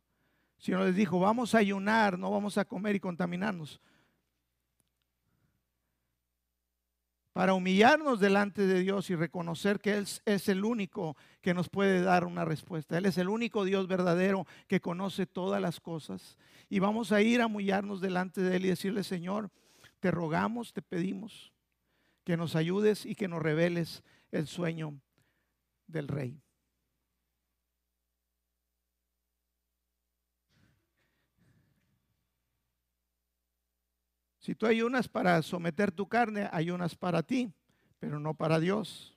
sino 0.60 0.86
les 0.86 0.96
dijo, 0.96 1.20
vamos 1.20 1.56
a 1.56 1.58
ayunar, 1.58 2.20
no 2.20 2.30
vamos 2.30 2.58
a 2.60 2.66
comer 2.66 2.96
y 2.96 3.00
contaminarnos. 3.00 3.82
Para 7.40 7.54
humillarnos 7.54 8.20
delante 8.20 8.68
de 8.68 8.82
Dios 8.82 9.10
y 9.10 9.16
reconocer 9.16 9.80
que 9.80 9.94
Él 9.94 10.06
es 10.26 10.50
el 10.50 10.66
único 10.66 11.16
que 11.40 11.54
nos 11.54 11.70
puede 11.70 12.02
dar 12.02 12.26
una 12.26 12.44
respuesta. 12.44 12.98
Él 12.98 13.06
es 13.06 13.18
el 13.18 13.30
único 13.30 13.64
Dios 13.64 13.88
verdadero 13.88 14.46
que 14.68 14.82
conoce 14.82 15.26
todas 15.26 15.62
las 15.62 15.80
cosas. 15.80 16.38
Y 16.68 16.80
vamos 16.80 17.14
a 17.14 17.22
ir 17.22 17.40
a 17.40 17.46
humillarnos 17.46 18.02
delante 18.02 18.42
de 18.42 18.58
Él 18.58 18.66
y 18.66 18.68
decirle, 18.68 19.06
Señor, 19.06 19.52
te 20.02 20.12
rogamos, 20.12 20.74
te 20.74 20.82
pedimos 20.82 21.54
que 22.26 22.36
nos 22.36 22.58
ayudes 22.58 23.06
y 23.06 23.16
que 23.16 23.30
nos 23.30 23.42
reveles 23.42 24.04
el 24.32 24.46
sueño 24.46 25.00
del 25.88 26.10
Rey. 26.10 26.42
Si 34.50 34.56
tú 34.56 34.66
ayunas 34.66 35.08
para 35.08 35.44
someter 35.44 35.92
tu 35.92 36.08
carne, 36.08 36.50
ayunas 36.52 36.96
para 36.96 37.22
ti, 37.22 37.54
pero 38.00 38.20
no 38.20 38.34
para 38.34 38.60
Dios. 38.60 39.16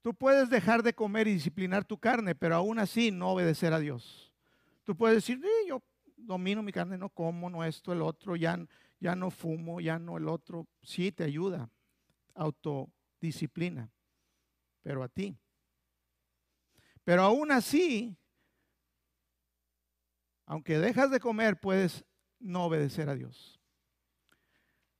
Tú 0.00 0.14
puedes 0.14 0.48
dejar 0.48 0.84
de 0.84 0.94
comer 0.94 1.26
y 1.26 1.32
disciplinar 1.32 1.84
tu 1.84 1.98
carne, 1.98 2.36
pero 2.36 2.54
aún 2.54 2.78
así 2.78 3.10
no 3.10 3.30
obedecer 3.30 3.72
a 3.72 3.80
Dios. 3.80 4.32
Tú 4.84 4.96
puedes 4.96 5.16
decir, 5.16 5.42
yo 5.66 5.82
domino 6.16 6.62
mi 6.62 6.70
carne, 6.70 6.96
no 6.96 7.08
como, 7.08 7.50
no 7.50 7.64
esto, 7.64 7.92
el 7.92 8.02
otro, 8.02 8.36
ya, 8.36 8.64
ya 9.00 9.16
no 9.16 9.32
fumo, 9.32 9.80
ya 9.80 9.98
no 9.98 10.18
el 10.18 10.28
otro. 10.28 10.68
Sí, 10.80 11.10
te 11.10 11.24
ayuda, 11.24 11.68
autodisciplina, 12.36 13.90
pero 14.84 15.02
a 15.02 15.08
ti. 15.08 15.36
Pero 17.02 17.22
aún 17.22 17.50
así, 17.50 18.16
aunque 20.46 20.78
dejas 20.78 21.10
de 21.10 21.18
comer, 21.18 21.58
puedes 21.58 22.04
no 22.38 22.66
obedecer 22.66 23.08
a 23.08 23.16
Dios. 23.16 23.60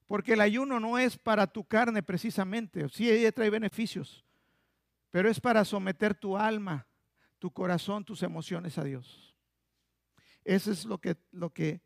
Porque 0.06 0.34
el 0.34 0.40
ayuno 0.40 0.80
no 0.80 0.98
es 0.98 1.16
para 1.16 1.46
tu 1.46 1.64
carne 1.64 2.02
precisamente. 2.02 2.88
Sí, 2.90 3.10
ella 3.10 3.32
trae 3.32 3.50
beneficios. 3.50 4.24
Pero 5.10 5.30
es 5.30 5.40
para 5.40 5.64
someter 5.64 6.14
tu 6.14 6.36
alma, 6.36 6.86
tu 7.38 7.50
corazón, 7.50 8.04
tus 8.04 8.22
emociones 8.22 8.76
a 8.78 8.84
Dios. 8.84 9.34
Eso 10.44 10.70
es 10.72 10.84
lo 10.84 10.98
que, 10.98 11.16
lo 11.30 11.50
que, 11.50 11.80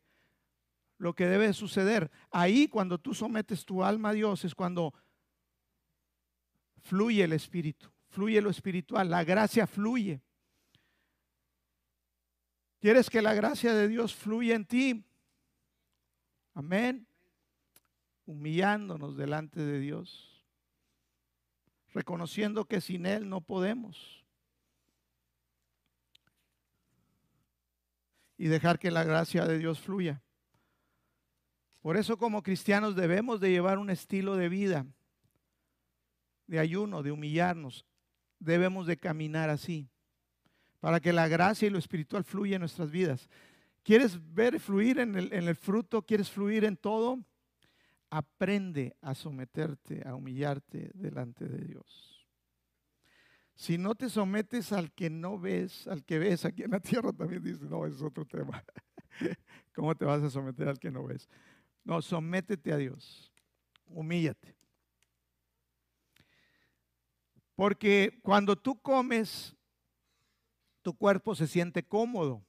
lo 0.97 1.13
que 1.13 1.27
debe 1.27 1.53
suceder. 1.53 2.11
Ahí 2.29 2.67
cuando 2.67 2.97
tú 2.97 3.13
sometes 3.13 3.63
tu 3.63 3.83
alma 3.83 4.09
a 4.09 4.13
Dios 4.13 4.43
es 4.43 4.53
cuando 4.53 4.93
fluye 6.81 7.23
el 7.23 7.33
Espíritu, 7.33 7.89
fluye 8.09 8.41
lo 8.41 8.49
espiritual, 8.49 9.09
la 9.09 9.23
gracia 9.23 9.67
fluye. 9.67 10.21
¿Quieres 12.79 13.09
que 13.09 13.21
la 13.21 13.33
gracia 13.33 13.73
de 13.73 13.87
Dios 13.87 14.15
fluya 14.15 14.55
en 14.55 14.65
ti? 14.65 15.05
Amén 16.53 17.08
humillándonos 18.29 19.17
delante 19.17 19.59
de 19.59 19.79
Dios, 19.79 20.45
reconociendo 21.95 22.65
que 22.65 22.79
sin 22.79 23.07
Él 23.07 23.27
no 23.27 23.41
podemos. 23.41 24.23
Y 28.37 28.45
dejar 28.45 28.77
que 28.77 28.91
la 28.91 29.03
gracia 29.03 29.47
de 29.47 29.57
Dios 29.57 29.79
fluya. 29.79 30.21
Por 31.81 31.97
eso 31.97 32.17
como 32.19 32.43
cristianos 32.43 32.95
debemos 32.95 33.39
de 33.39 33.49
llevar 33.49 33.79
un 33.79 33.89
estilo 33.89 34.35
de 34.35 34.47
vida, 34.47 34.85
de 36.45 36.59
ayuno, 36.59 37.01
de 37.01 37.11
humillarnos. 37.11 37.83
Debemos 38.37 38.85
de 38.85 38.97
caminar 38.97 39.49
así, 39.49 39.89
para 40.79 40.99
que 40.99 41.13
la 41.13 41.27
gracia 41.27 41.65
y 41.65 41.71
lo 41.71 41.79
espiritual 41.79 42.23
fluya 42.23 42.57
en 42.57 42.61
nuestras 42.61 42.91
vidas. 42.91 43.27
¿Quieres 43.81 44.19
ver 44.35 44.59
fluir 44.59 44.99
en 44.99 45.15
el, 45.15 45.33
en 45.33 45.47
el 45.47 45.55
fruto? 45.55 46.03
¿Quieres 46.03 46.29
fluir 46.29 46.63
en 46.63 46.77
todo? 46.77 47.17
Aprende 48.09 48.95
a 49.01 49.13
someterte, 49.15 50.07
a 50.07 50.15
humillarte 50.15 50.91
delante 50.93 51.47
de 51.47 51.65
Dios. 51.65 52.27
Si 53.55 53.77
no 53.77 53.93
te 53.93 54.09
sometes 54.09 54.71
al 54.71 54.91
que 54.93 55.09
no 55.09 55.37
ves, 55.37 55.85
al 55.87 56.05
que 56.05 56.17
ves 56.17 56.45
aquí 56.45 56.63
en 56.63 56.71
la 56.71 56.79
tierra, 56.79 57.11
también 57.11 57.43
dice, 57.43 57.65
no, 57.65 57.85
es 57.85 58.01
otro 58.01 58.25
tema. 58.25 58.63
¿Cómo 59.75 59.95
te 59.95 60.05
vas 60.05 60.23
a 60.23 60.29
someter 60.29 60.69
al 60.69 60.79
que 60.79 60.91
no 60.91 61.03
ves? 61.03 61.27
No, 61.83 62.01
sométete 62.01 62.71
a 62.71 62.77
Dios. 62.77 63.33
Humíllate. 63.87 64.55
Porque 67.55 68.19
cuando 68.21 68.55
tú 68.55 68.81
comes, 68.81 69.53
tu 70.81 70.95
cuerpo 70.95 71.35
se 71.35 71.45
siente 71.45 71.83
cómodo. 71.83 72.41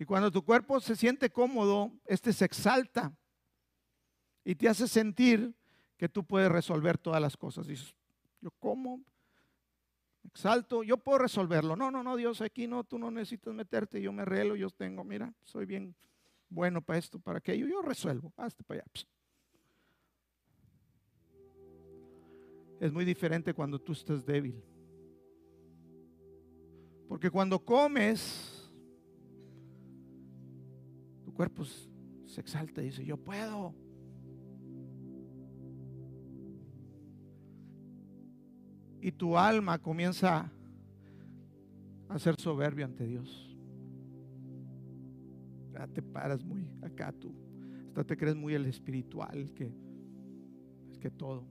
Y 0.00 0.06
cuando 0.06 0.30
tu 0.30 0.42
cuerpo 0.42 0.80
se 0.80 0.96
siente 0.96 1.28
cómodo, 1.28 1.92
este 2.06 2.32
se 2.32 2.46
exalta 2.46 3.14
y 4.42 4.54
te 4.54 4.66
hace 4.66 4.88
sentir 4.88 5.54
que 5.98 6.08
tú 6.08 6.24
puedes 6.24 6.50
resolver 6.50 6.96
todas 6.96 7.20
las 7.20 7.36
cosas. 7.36 7.66
Dices, 7.66 7.94
yo 8.40 8.50
como, 8.52 9.02
exalto, 10.24 10.82
yo 10.82 10.96
puedo 10.96 11.18
resolverlo. 11.18 11.76
No, 11.76 11.90
no, 11.90 12.02
no, 12.02 12.16
Dios, 12.16 12.40
aquí 12.40 12.66
no, 12.66 12.82
tú 12.82 12.98
no 12.98 13.10
necesitas 13.10 13.52
meterte, 13.52 14.00
yo 14.00 14.10
me 14.10 14.24
relo, 14.24 14.56
yo 14.56 14.70
tengo, 14.70 15.04
mira, 15.04 15.34
soy 15.42 15.66
bien 15.66 15.94
bueno 16.48 16.80
para 16.80 16.98
esto, 16.98 17.18
para 17.18 17.36
aquello, 17.36 17.66
yo 17.66 17.82
resuelvo, 17.82 18.32
hasta 18.38 18.64
para 18.64 18.80
allá. 18.80 18.90
Es 22.80 22.90
muy 22.90 23.04
diferente 23.04 23.52
cuando 23.52 23.78
tú 23.78 23.92
estás 23.92 24.24
débil. 24.24 24.64
Porque 27.06 27.30
cuando 27.30 27.62
comes, 27.62 28.59
cuerpo 31.40 31.64
se 31.64 32.38
exalta 32.38 32.82
y 32.82 32.86
dice, 32.86 33.02
yo 33.02 33.16
puedo. 33.16 33.74
Y 39.00 39.10
tu 39.12 39.38
alma 39.38 39.78
comienza 39.78 40.52
a 42.10 42.18
ser 42.18 42.38
soberbio 42.38 42.84
ante 42.84 43.06
Dios. 43.06 43.56
Ya 45.72 45.86
te 45.86 46.02
paras 46.02 46.44
muy 46.44 46.76
acá 46.82 47.10
tú. 47.10 47.32
Hasta 47.88 48.04
te 48.04 48.18
crees 48.18 48.36
muy 48.36 48.52
el 48.52 48.66
espiritual, 48.66 49.50
que 49.54 49.72
es 50.90 50.98
que 50.98 51.10
todo. 51.10 51.46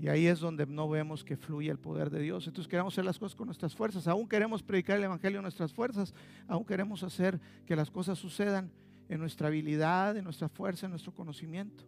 Y 0.00 0.08
ahí 0.08 0.26
es 0.26 0.38
donde 0.38 0.64
no 0.64 0.88
vemos 0.88 1.24
que 1.24 1.36
fluye 1.36 1.70
el 1.70 1.78
poder 1.78 2.08
de 2.08 2.20
Dios. 2.20 2.46
Entonces 2.46 2.68
queremos 2.68 2.94
hacer 2.94 3.04
las 3.04 3.18
cosas 3.18 3.34
con 3.34 3.46
nuestras 3.46 3.74
fuerzas. 3.74 4.06
Aún 4.06 4.28
queremos 4.28 4.62
predicar 4.62 4.96
el 4.96 5.04
Evangelio 5.04 5.40
en 5.40 5.42
nuestras 5.42 5.72
fuerzas. 5.72 6.14
Aún 6.46 6.64
queremos 6.64 7.02
hacer 7.02 7.40
que 7.66 7.74
las 7.74 7.90
cosas 7.90 8.16
sucedan 8.16 8.70
en 9.08 9.18
nuestra 9.18 9.48
habilidad, 9.48 10.16
en 10.16 10.22
nuestra 10.22 10.48
fuerza, 10.48 10.86
en 10.86 10.90
nuestro 10.90 11.12
conocimiento. 11.12 11.84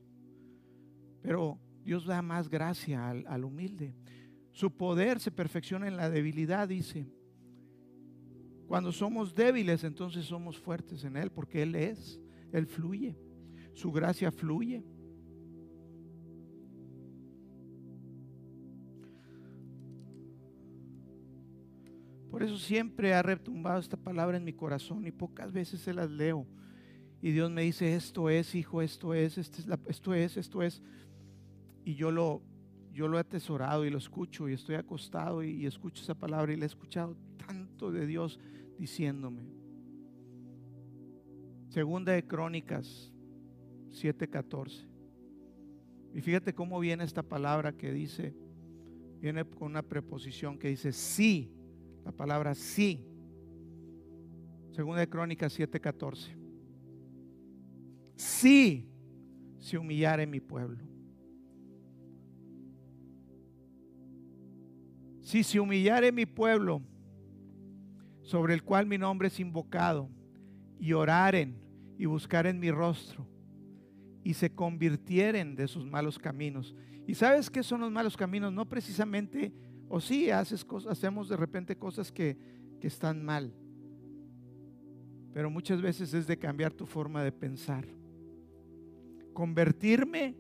Pero 1.23 1.59
Dios 1.85 2.05
da 2.05 2.21
más 2.21 2.49
gracia 2.49 3.09
al, 3.09 3.25
al 3.29 3.45
humilde. 3.45 3.95
Su 4.51 4.73
poder 4.73 5.21
se 5.21 5.31
perfecciona 5.31 5.87
en 5.87 5.97
la 5.97 6.11
debilidad, 6.11 6.67
dice. 6.67 7.07
Cuando 8.67 8.91
somos 8.91 9.37
débiles, 9.37 9.85
entonces 9.85 10.25
somos 10.25 10.59
fuertes 10.59 11.05
en 11.05 11.17
Él, 11.17 11.31
porque 11.31 11.63
Él 11.63 11.77
es, 11.77 12.21
Él 12.53 12.67
fluye. 12.67 13.17
Su 13.73 13.93
gracia 13.93 14.33
fluye. 14.33 14.83
Por 22.31 22.45
eso 22.45 22.57
siempre 22.59 23.13
ha 23.13 23.23
retumbado 23.23 23.81
esta 23.81 23.97
palabra 23.97 24.37
en 24.37 24.45
mi 24.45 24.53
corazón 24.53 25.05
y 25.07 25.11
pocas 25.11 25.53
veces 25.53 25.81
se 25.81 25.93
las 25.93 26.09
leo. 26.11 26.47
Y 27.21 27.33
Dios 27.33 27.51
me 27.51 27.63
dice, 27.63 27.95
esto 27.95 28.31
es, 28.31 28.55
hijo, 28.55 28.83
esto 28.83 29.15
es, 29.15 29.37
esto 29.37 29.61
es, 29.61 29.67
esto 29.89 30.15
es, 30.15 30.37
esto 30.37 30.63
es. 30.63 30.83
Y 31.85 31.95
yo 31.95 32.13
lo, 32.13 32.41
yo 32.93 33.09
lo 33.09 33.19
he 33.19 33.21
atesorado 33.21 33.85
y 33.85 33.91
lo 33.91 33.99
escucho 33.99 34.49
y 34.49 34.53
estoy 34.53 34.77
acostado 34.77 35.43
y, 35.43 35.51
y 35.51 35.67
escucho 35.67 36.03
esa 36.03 36.15
palabra 36.15 36.53
y 36.53 36.57
le 36.57 36.63
he 36.63 36.67
escuchado 36.67 37.17
tanto 37.45 37.91
de 37.91 38.07
Dios 38.07 38.39
diciéndome. 38.79 39.43
Segunda 41.69 42.13
de 42.13 42.27
Crónicas 42.27 43.13
7:14. 43.91 44.87
Y 46.15 46.21
fíjate 46.21 46.55
cómo 46.55 46.79
viene 46.79 47.05
esta 47.05 47.23
palabra 47.23 47.73
que 47.73 47.93
dice, 47.93 48.35
viene 49.21 49.45
con 49.45 49.69
una 49.69 49.83
preposición 49.83 50.59
que 50.59 50.69
dice 50.69 50.93
sí 50.93 51.57
la 52.05 52.13
palabra 52.13 52.55
sí. 52.55 53.07
Segunda 54.71 55.01
de 55.01 55.09
Crónicas 55.09 55.59
7:14. 55.59 56.37
Sí 58.17 58.89
se 59.59 59.79
humillare 59.79 60.27
mi 60.27 60.41
pueblo. 60.41 60.79
Si 65.21 65.45
se 65.45 65.61
humillare 65.61 66.11
mi 66.11 66.27
pueblo, 66.27 66.83
sobre 68.23 68.55
el 68.55 68.65
cual 68.65 68.87
mi 68.87 68.99
nombre 68.99 69.29
es 69.29 69.39
invocado, 69.39 70.11
y 70.79 70.93
oraren 70.93 71.61
y 71.99 72.07
buscaren 72.07 72.59
mi 72.59 72.71
rostro, 72.71 73.29
y 74.25 74.35
se 74.35 74.51
convirtieren 74.51 75.55
de 75.55 75.69
sus 75.69 75.87
malos 75.87 76.19
caminos. 76.19 76.75
¿Y 77.07 77.15
sabes 77.15 77.51
qué 77.51 77.63
son 77.63 77.81
los 77.81 77.93
malos 77.93 78.17
caminos? 78.17 78.53
No 78.53 78.69
precisamente 78.69 79.53
o 79.93 80.01
sí, 80.01 80.31
haces 80.31 80.65
cosas, 80.65 80.93
hacemos 80.93 81.29
de 81.29 81.37
repente 81.37 81.77
cosas 81.77 82.13
que, 82.13 82.39
que 82.81 82.87
están 82.87 83.25
mal. 83.25 83.53
Pero 85.35 85.51
muchas 85.51 85.83
veces 85.83 86.15
es 86.15 86.29
de 86.29 86.39
cambiar 86.39 86.73
tu 86.73 86.87
forma 86.87 87.25
de 87.25 87.33
pensar. 87.33 87.85
Convertirme 89.35 90.37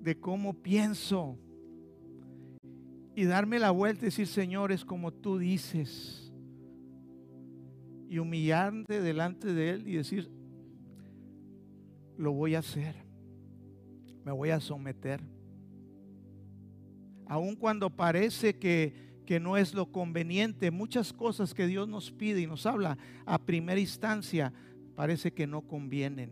de 0.00 0.18
cómo 0.18 0.54
pienso. 0.54 1.38
Y 3.14 3.24
darme 3.24 3.58
la 3.58 3.70
vuelta 3.70 4.06
y 4.06 4.06
decir, 4.06 4.26
Señor, 4.26 4.72
es 4.72 4.82
como 4.82 5.12
tú 5.12 5.36
dices. 5.36 6.32
Y 8.08 8.16
humillarte 8.16 9.02
delante 9.02 9.52
de 9.52 9.70
Él 9.70 9.88
y 9.88 9.96
decir, 9.96 10.30
lo 12.16 12.32
voy 12.32 12.54
a 12.54 12.60
hacer. 12.60 12.96
Me 14.24 14.32
voy 14.32 14.48
a 14.48 14.60
someter 14.60 15.35
aun 17.26 17.56
cuando 17.56 17.90
parece 17.90 18.56
que, 18.56 18.94
que 19.26 19.40
no 19.40 19.56
es 19.56 19.74
lo 19.74 19.90
conveniente, 19.90 20.70
muchas 20.70 21.12
cosas 21.12 21.54
que 21.54 21.66
Dios 21.66 21.88
nos 21.88 22.12
pide 22.12 22.40
y 22.40 22.46
nos 22.46 22.66
habla 22.66 22.96
a 23.24 23.38
primera 23.38 23.80
instancia 23.80 24.52
parece 24.94 25.32
que 25.32 25.46
no 25.46 25.62
convienen, 25.62 26.30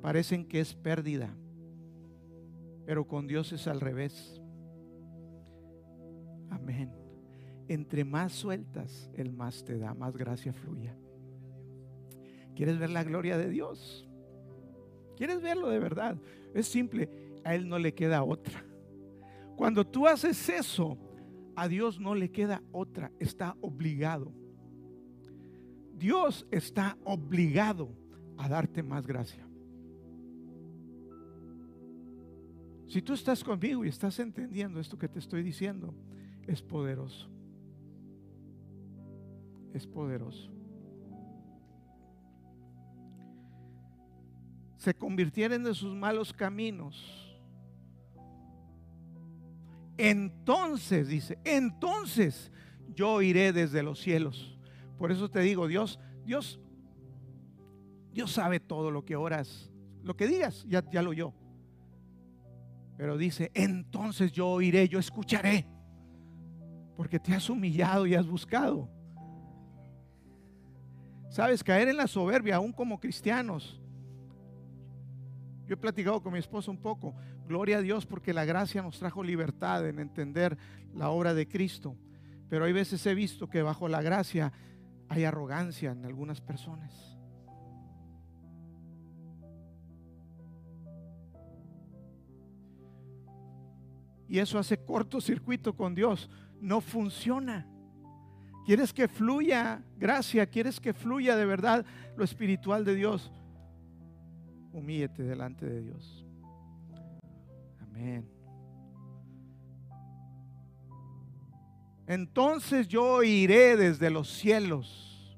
parecen 0.00 0.44
que 0.44 0.60
es 0.60 0.74
pérdida, 0.74 1.34
pero 2.86 3.06
con 3.06 3.26
Dios 3.26 3.52
es 3.52 3.66
al 3.66 3.80
revés. 3.80 4.40
Amén. 6.50 6.92
Entre 7.68 8.04
más 8.04 8.32
sueltas, 8.32 9.10
el 9.14 9.32
más 9.32 9.64
te 9.64 9.78
da, 9.78 9.94
más 9.94 10.16
gracia 10.16 10.52
fluya. 10.52 10.94
¿Quieres 12.54 12.78
ver 12.78 12.90
la 12.90 13.02
gloria 13.02 13.38
de 13.38 13.48
Dios? 13.48 14.06
¿Quieres 15.16 15.40
verlo 15.40 15.70
de 15.70 15.78
verdad? 15.78 16.16
Es 16.54 16.66
simple, 16.68 17.08
a 17.44 17.54
Él 17.54 17.68
no 17.68 17.78
le 17.78 17.94
queda 17.94 18.22
otra. 18.22 18.64
Cuando 19.62 19.86
tú 19.86 20.08
haces 20.08 20.48
eso, 20.48 20.98
a 21.54 21.68
Dios 21.68 22.00
no 22.00 22.16
le 22.16 22.32
queda 22.32 22.60
otra, 22.72 23.12
está 23.20 23.56
obligado. 23.60 24.32
Dios 25.96 26.48
está 26.50 26.98
obligado 27.04 27.88
a 28.38 28.48
darte 28.48 28.82
más 28.82 29.06
gracia. 29.06 29.46
Si 32.88 33.00
tú 33.02 33.12
estás 33.12 33.44
conmigo 33.44 33.84
y 33.84 33.88
estás 33.88 34.18
entendiendo 34.18 34.80
esto 34.80 34.98
que 34.98 35.08
te 35.08 35.20
estoy 35.20 35.44
diciendo, 35.44 35.94
es 36.48 36.60
poderoso. 36.60 37.30
Es 39.72 39.86
poderoso. 39.86 40.50
Se 44.76 44.92
convirtieron 44.92 45.62
de 45.62 45.72
sus 45.72 45.94
malos 45.94 46.32
caminos 46.32 47.31
entonces, 50.02 51.06
dice, 51.06 51.38
entonces 51.44 52.50
yo 52.92 53.22
iré 53.22 53.52
desde 53.52 53.84
los 53.84 54.00
cielos. 54.00 54.58
Por 54.98 55.12
eso 55.12 55.30
te 55.30 55.38
digo, 55.38 55.68
Dios, 55.68 56.00
Dios, 56.24 56.60
Dios 58.12 58.32
sabe 58.32 58.58
todo 58.58 58.90
lo 58.90 59.04
que 59.04 59.14
oras, 59.14 59.70
lo 60.02 60.16
que 60.16 60.26
digas, 60.26 60.66
ya, 60.66 60.82
lo 61.02 61.10
oyó. 61.10 61.32
Pero 62.96 63.16
dice, 63.16 63.52
entonces 63.54 64.32
yo 64.32 64.60
iré, 64.60 64.88
yo 64.88 64.98
escucharé, 64.98 65.68
porque 66.96 67.20
te 67.20 67.32
has 67.32 67.48
humillado 67.48 68.04
y 68.04 68.16
has 68.16 68.26
buscado. 68.26 68.90
Sabes, 71.30 71.62
caer 71.62 71.86
en 71.86 71.96
la 71.96 72.08
soberbia, 72.08 72.56
aún 72.56 72.72
como 72.72 72.98
cristianos, 72.98 73.80
yo 75.64 75.74
he 75.74 75.76
platicado 75.76 76.20
con 76.20 76.32
mi 76.32 76.40
esposa 76.40 76.72
un 76.72 76.76
poco. 76.76 77.14
Gloria 77.46 77.78
a 77.78 77.82
Dios 77.82 78.06
porque 78.06 78.32
la 78.32 78.44
gracia 78.44 78.82
nos 78.82 78.98
trajo 78.98 79.22
libertad 79.22 79.86
en 79.88 79.98
entender 79.98 80.56
la 80.94 81.10
obra 81.10 81.34
de 81.34 81.48
Cristo. 81.48 81.96
Pero 82.48 82.64
hay 82.64 82.72
veces 82.72 83.04
he 83.06 83.14
visto 83.14 83.48
que 83.48 83.62
bajo 83.62 83.88
la 83.88 84.02
gracia 84.02 84.52
hay 85.08 85.24
arrogancia 85.24 85.92
en 85.92 86.04
algunas 86.04 86.40
personas. 86.40 87.12
Y 94.32 94.38
eso 94.38 94.58
hace 94.58 94.78
cortocircuito 94.78 95.76
con 95.76 95.94
Dios. 95.94 96.30
No 96.58 96.80
funciona. 96.80 97.66
¿Quieres 98.64 98.94
que 98.94 99.06
fluya 99.06 99.82
gracia? 99.98 100.46
¿Quieres 100.46 100.80
que 100.80 100.94
fluya 100.94 101.36
de 101.36 101.44
verdad 101.44 101.84
lo 102.16 102.24
espiritual 102.24 102.84
de 102.84 102.94
Dios? 102.94 103.30
Humíllate 104.72 105.22
delante 105.22 105.66
de 105.66 105.82
Dios. 105.82 106.21
Amén. 107.94 108.28
Entonces 112.06 112.88
yo 112.88 113.22
iré 113.22 113.76
desde 113.76 114.10
los 114.10 114.28
cielos 114.28 115.36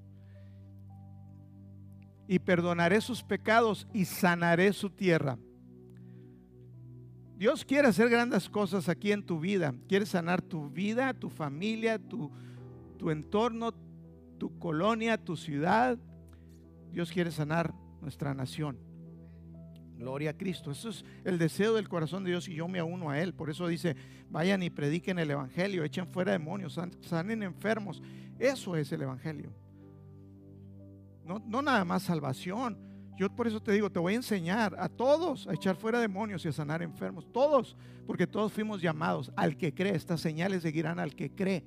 y 2.26 2.38
perdonaré 2.38 3.00
sus 3.00 3.22
pecados 3.22 3.86
y 3.92 4.04
sanaré 4.04 4.72
su 4.72 4.90
tierra. 4.90 5.38
Dios 7.36 7.64
quiere 7.64 7.88
hacer 7.88 8.08
grandes 8.08 8.48
cosas 8.48 8.88
aquí 8.88 9.12
en 9.12 9.24
tu 9.24 9.40
vida. 9.40 9.74
Quiere 9.88 10.06
sanar 10.06 10.40
tu 10.40 10.70
vida, 10.70 11.12
tu 11.12 11.28
familia, 11.28 11.98
tu, 11.98 12.30
tu 12.96 13.10
entorno, 13.10 13.74
tu 14.38 14.58
colonia, 14.58 15.18
tu 15.18 15.36
ciudad. 15.36 15.98
Dios 16.92 17.10
quiere 17.10 17.30
sanar 17.30 17.74
nuestra 18.00 18.32
nación. 18.34 18.78
Gloria 19.96 20.30
a 20.30 20.36
Cristo. 20.36 20.70
Eso 20.70 20.88
es 20.88 21.04
el 21.24 21.38
deseo 21.38 21.74
del 21.74 21.88
corazón 21.88 22.24
de 22.24 22.30
Dios 22.30 22.48
y 22.48 22.54
yo 22.54 22.68
me 22.68 22.82
uno 22.82 23.10
a 23.10 23.20
Él. 23.20 23.34
Por 23.34 23.50
eso 23.50 23.66
dice, 23.68 23.96
vayan 24.30 24.62
y 24.62 24.70
prediquen 24.70 25.18
el 25.18 25.30
Evangelio, 25.30 25.84
echen 25.84 26.08
fuera 26.08 26.32
demonios, 26.32 26.78
sanen 27.00 27.42
enfermos. 27.42 28.02
Eso 28.38 28.76
es 28.76 28.90
el 28.92 29.02
Evangelio. 29.02 29.52
No, 31.24 31.42
no 31.46 31.62
nada 31.62 31.84
más 31.84 32.02
salvación. 32.02 32.78
Yo 33.16 33.30
por 33.30 33.46
eso 33.46 33.62
te 33.62 33.72
digo, 33.72 33.90
te 33.90 34.00
voy 34.00 34.14
a 34.14 34.16
enseñar 34.16 34.74
a 34.78 34.88
todos 34.88 35.46
a 35.46 35.54
echar 35.54 35.76
fuera 35.76 36.00
demonios 36.00 36.44
y 36.44 36.48
a 36.48 36.52
sanar 36.52 36.82
enfermos. 36.82 37.30
Todos, 37.32 37.76
porque 38.06 38.26
todos 38.26 38.52
fuimos 38.52 38.82
llamados 38.82 39.32
al 39.36 39.56
que 39.56 39.72
cree. 39.72 39.94
Estas 39.94 40.20
señales 40.20 40.62
seguirán 40.62 40.98
al 40.98 41.14
que 41.14 41.30
cree. 41.30 41.64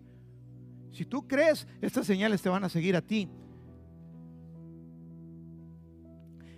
Si 0.92 1.06
tú 1.06 1.28
crees, 1.28 1.68
estas 1.82 2.06
señales 2.06 2.42
te 2.42 2.50
van 2.50 2.64
a 2.64 2.70
seguir 2.70 2.96
a 2.96 3.02
ti. 3.02 3.30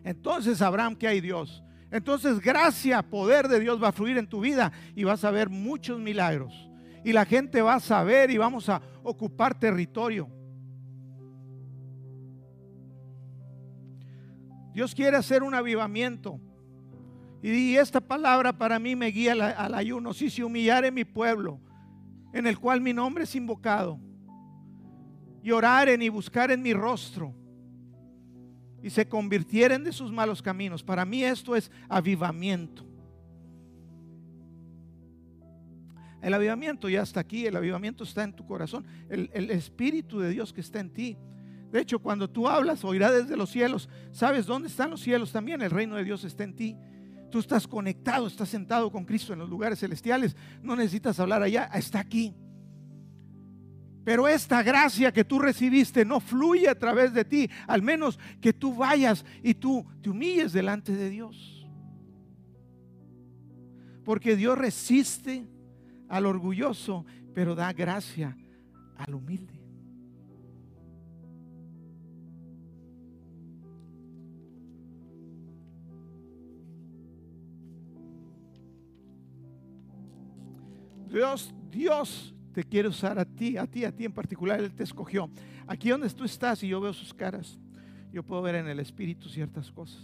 Entonces 0.10 0.60
Abraham 0.64 0.96
que 0.96 1.08
hay 1.08 1.22
Dios. 1.22 1.64
Entonces 1.92 2.40
gracia, 2.40 3.04
poder 3.04 3.48
de 3.48 3.60
Dios 3.60 3.82
va 3.82 3.90
a 3.90 3.92
fluir 3.92 4.18
en 4.18 4.26
tu 4.26 4.40
vida 4.40 4.72
y 4.96 5.04
vas 5.04 5.24
a 5.24 5.30
ver 5.30 5.52
muchos 5.52 6.00
milagros. 6.00 6.68
Y 7.06 7.14
la 7.14 7.26
gente 7.26 7.62
va 7.62 7.76
a 7.76 7.80
saber 7.80 8.32
y 8.32 8.40
vamos 8.40 8.70
a 8.70 8.82
ocupar 9.04 9.60
territorio. 9.60 10.28
Dios 14.74 14.96
quiere 14.96 15.16
hacer 15.16 15.44
un 15.44 15.54
avivamiento. 15.54 16.42
Y 17.44 17.76
esta 17.76 18.02
palabra 18.02 18.52
para 18.52 18.80
mí 18.80 18.96
me 18.96 19.12
guía 19.12 19.34
al, 19.34 19.76
ayuno. 19.76 20.12
Si 20.14 20.32
se 20.32 20.44
humillare 20.44 20.90
mi 20.90 21.06
pueblo, 21.06 21.62
en 22.34 22.48
el 22.48 22.58
cual 22.58 22.82
mi 22.82 22.94
nombre 22.94 23.26
es 23.26 23.36
invocado, 23.36 24.00
y 25.44 25.52
oraren 25.52 26.02
y 26.02 26.10
buscaren 26.10 26.64
mi 26.64 26.74
rostro, 26.74 27.36
y 28.82 28.90
se 28.90 29.08
convirtieren 29.08 29.84
de 29.84 29.92
sus 29.92 30.12
malos 30.12 30.42
caminos. 30.42 30.84
Para 30.84 31.06
mí 31.06 31.24
esto 31.24 31.56
es 31.56 31.72
avivamiento. 31.88 32.86
El 36.22 36.34
avivamiento 36.34 36.90
ya 36.90 37.02
está 37.02 37.22
aquí, 37.22 37.46
el 37.46 37.56
avivamiento 37.56 38.04
está 38.04 38.24
en 38.24 38.34
tu 38.34 38.46
corazón, 38.46 38.86
el, 39.10 39.50
Espíritu 39.52 40.20
de 40.20 40.30
Dios 40.30 40.52
que 40.52 40.62
está 40.62 40.80
en 40.80 40.90
ti. 40.92 41.18
De 41.72 41.80
hecho, 41.80 42.00
cuando 42.00 42.30
tú 42.30 42.48
hablas, 42.48 42.84
oirá 42.84 43.12
desde 43.12 43.38
los 43.38 43.52
cielos. 43.52 43.90
¿Sabes 44.12 44.46
dónde 44.46 44.68
están 44.68 44.90
los 44.90 45.02
cielos 45.02 45.32
también? 45.32 45.62
El 45.62 45.70
reino 45.72 45.96
de 45.96 46.04
Dios 46.04 46.24
está 46.24 46.44
en 46.44 46.56
ti. 46.56 46.76
Tú 47.30 47.40
estás 47.40 47.68
conectado, 47.68 48.26
estás 48.26 48.50
sentado 48.50 48.92
con 48.92 49.06
Cristo 49.06 49.34
en 49.34 49.40
los 49.40 49.50
lugares 49.50 49.80
celestiales. 49.80 50.36
No 50.64 50.76
necesitas 50.76 51.20
hablar 51.20 51.44
allá, 51.44 51.70
está 51.76 52.00
aquí. 52.00 52.34
Pero 54.04 54.28
esta 54.28 54.64
gracia 54.64 55.12
que 55.12 55.24
tú 55.24 55.40
recibiste 55.40 56.06
no 56.06 56.20
fluye 56.20 56.70
a 56.70 56.78
través 56.78 57.14
de 57.14 57.26
ti, 57.26 57.50
al 57.68 57.82
menos 57.82 58.20
que 58.42 58.54
tú 58.54 58.74
vayas 58.76 59.26
y 59.44 59.54
tú 59.54 59.86
te 60.02 60.10
humilles 60.10 60.54
delante 60.54 60.96
de 60.96 61.10
Dios. 61.10 61.68
Porque 64.04 64.36
Dios 64.36 64.58
resiste 64.58 65.46
al 66.08 66.26
orgulloso, 66.26 67.06
pero 67.34 67.56
da 67.56 67.72
gracia 67.74 68.36
al 68.98 69.14
humilde. 69.14 69.60
Dios, 81.10 81.54
Dios 81.72 82.36
te 82.54 82.64
quiere 82.64 82.88
usar 82.88 83.20
a 83.20 83.26
ti, 83.26 83.58
a 83.58 83.68
ti, 83.68 83.86
a 83.86 83.96
ti 83.96 84.06
en 84.06 84.14
particular, 84.14 84.60
Él 84.60 84.74
te 84.74 84.84
escogió. 84.84 85.30
Aquí 85.68 85.90
donde 85.90 86.10
tú 86.10 86.24
estás 86.24 86.64
y 86.64 86.68
yo 86.68 86.82
veo 86.82 86.94
sus 86.94 87.14
caras, 87.14 87.60
yo 88.12 88.24
puedo 88.24 88.42
ver 88.42 88.56
en 88.56 88.68
el 88.68 88.80
Espíritu 88.80 89.30
ciertas 89.30 89.72
cosas. 89.72 90.02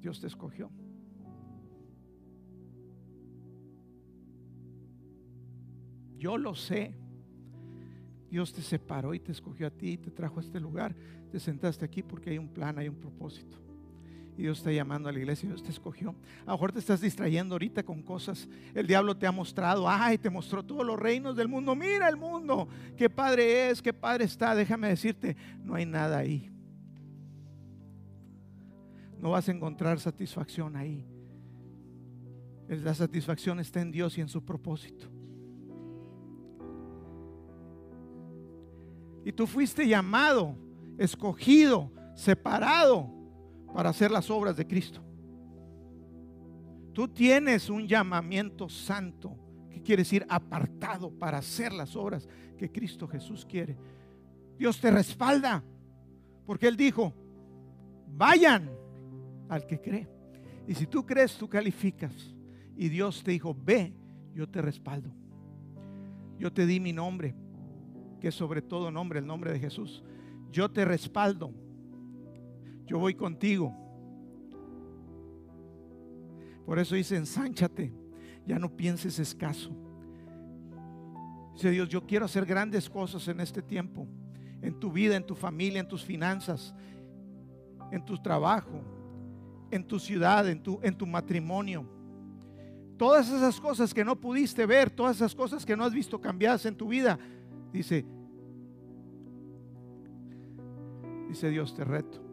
Dios 0.00 0.20
te 0.20 0.26
escogió. 0.26 0.70
Yo 6.16 6.36
lo 6.36 6.54
sé. 6.54 6.94
Dios 8.30 8.52
te 8.52 8.60
separó 8.60 9.14
y 9.14 9.20
te 9.20 9.32
escogió 9.32 9.66
a 9.66 9.70
ti 9.70 9.92
y 9.92 9.96
te 9.96 10.10
trajo 10.10 10.38
a 10.38 10.42
este 10.42 10.60
lugar. 10.60 10.94
Te 11.30 11.40
sentaste 11.40 11.84
aquí 11.84 12.02
porque 12.02 12.30
hay 12.30 12.38
un 12.38 12.48
plan, 12.48 12.78
hay 12.78 12.88
un 12.88 12.96
propósito 12.96 13.67
y 14.38 14.42
Dios 14.42 14.58
está 14.58 14.70
llamando 14.70 15.08
a 15.08 15.12
la 15.12 15.18
iglesia, 15.18 15.48
Dios 15.48 15.64
te 15.64 15.70
escogió. 15.70 16.14
A 16.42 16.46
lo 16.46 16.52
mejor 16.52 16.70
te 16.70 16.78
estás 16.78 17.00
distrayendo 17.00 17.56
ahorita 17.56 17.82
con 17.82 18.02
cosas. 18.02 18.48
El 18.72 18.86
diablo 18.86 19.16
te 19.16 19.26
ha 19.26 19.32
mostrado, 19.32 19.88
ay, 19.90 20.16
te 20.16 20.30
mostró 20.30 20.64
todos 20.64 20.86
los 20.86 20.96
reinos 20.96 21.34
del 21.34 21.48
mundo. 21.48 21.74
Mira 21.74 22.08
el 22.08 22.16
mundo, 22.16 22.68
qué 22.96 23.10
padre 23.10 23.68
es, 23.68 23.82
qué 23.82 23.92
padre 23.92 24.26
está. 24.26 24.54
Déjame 24.54 24.90
decirte, 24.90 25.36
no 25.60 25.74
hay 25.74 25.86
nada 25.86 26.18
ahí. 26.18 26.52
No 29.18 29.30
vas 29.30 29.48
a 29.48 29.50
encontrar 29.50 29.98
satisfacción 29.98 30.76
ahí. 30.76 31.04
La 32.68 32.94
satisfacción 32.94 33.58
está 33.58 33.80
en 33.80 33.90
Dios 33.90 34.16
y 34.18 34.20
en 34.20 34.28
su 34.28 34.44
propósito. 34.44 35.08
Y 39.24 39.32
tú 39.32 39.48
fuiste 39.48 39.88
llamado, 39.88 40.54
escogido, 40.96 41.90
separado 42.14 43.17
para 43.72 43.90
hacer 43.90 44.10
las 44.10 44.30
obras 44.30 44.56
de 44.56 44.66
Cristo. 44.66 45.00
Tú 46.92 47.08
tienes 47.08 47.70
un 47.70 47.86
llamamiento 47.86 48.68
santo, 48.68 49.36
que 49.70 49.80
quiere 49.82 50.02
decir 50.02 50.26
apartado 50.28 51.10
para 51.10 51.38
hacer 51.38 51.72
las 51.72 51.94
obras 51.94 52.28
que 52.56 52.72
Cristo 52.72 53.06
Jesús 53.06 53.46
quiere. 53.46 53.76
Dios 54.58 54.80
te 54.80 54.90
respalda, 54.90 55.62
porque 56.44 56.66
Él 56.66 56.76
dijo, 56.76 57.14
vayan 58.08 58.70
al 59.48 59.66
que 59.66 59.80
cree. 59.80 60.08
Y 60.66 60.74
si 60.74 60.86
tú 60.86 61.06
crees, 61.06 61.36
tú 61.36 61.48
calificas. 61.48 62.12
Y 62.76 62.88
Dios 62.88 63.22
te 63.22 63.30
dijo, 63.30 63.56
ve, 63.64 63.94
yo 64.34 64.48
te 64.48 64.60
respaldo. 64.60 65.10
Yo 66.38 66.52
te 66.52 66.66
di 66.66 66.80
mi 66.80 66.92
nombre, 66.92 67.34
que 68.20 68.30
sobre 68.30 68.62
todo 68.62 68.90
nombre, 68.90 69.20
el 69.20 69.26
nombre 69.26 69.52
de 69.52 69.60
Jesús. 69.60 70.02
Yo 70.50 70.70
te 70.70 70.84
respaldo 70.84 71.52
yo 72.88 72.98
voy 72.98 73.14
contigo. 73.14 73.72
Por 76.64 76.78
eso 76.78 76.94
dice, 76.94 77.16
ensánchate, 77.16 77.92
ya 78.46 78.58
no 78.58 78.74
pienses 78.74 79.18
escaso. 79.18 79.70
Dice 81.54 81.70
Dios, 81.70 81.88
yo 81.88 82.06
quiero 82.06 82.24
hacer 82.24 82.46
grandes 82.46 82.88
cosas 82.88 83.26
en 83.28 83.40
este 83.40 83.62
tiempo, 83.62 84.06
en 84.62 84.78
tu 84.78 84.90
vida, 84.90 85.16
en 85.16 85.26
tu 85.26 85.34
familia, 85.34 85.80
en 85.80 85.88
tus 85.88 86.04
finanzas, 86.04 86.74
en 87.92 88.04
tu 88.04 88.16
trabajo, 88.18 88.80
en 89.70 89.86
tu 89.86 89.98
ciudad, 89.98 90.48
en 90.48 90.62
tu, 90.62 90.78
en 90.82 90.96
tu 90.96 91.06
matrimonio. 91.06 91.86
Todas 92.96 93.28
esas 93.28 93.60
cosas 93.60 93.92
que 93.92 94.04
no 94.04 94.16
pudiste 94.16 94.66
ver, 94.66 94.90
todas 94.90 95.16
esas 95.16 95.34
cosas 95.34 95.64
que 95.64 95.76
no 95.76 95.84
has 95.84 95.92
visto 95.92 96.20
cambiadas 96.20 96.64
en 96.66 96.74
tu 96.74 96.88
vida, 96.88 97.18
dice, 97.72 98.04
dice 101.28 101.50
Dios, 101.50 101.74
te 101.74 101.84
reto. 101.84 102.27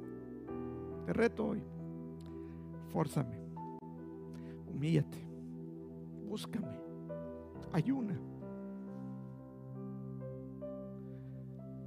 Te 1.06 1.14
reto 1.14 1.48
hoy. 1.48 1.62
Fórzame. 2.92 3.38
Humíllate. 4.68 5.18
Búscame. 6.28 6.80
Ayuna. 7.72 8.20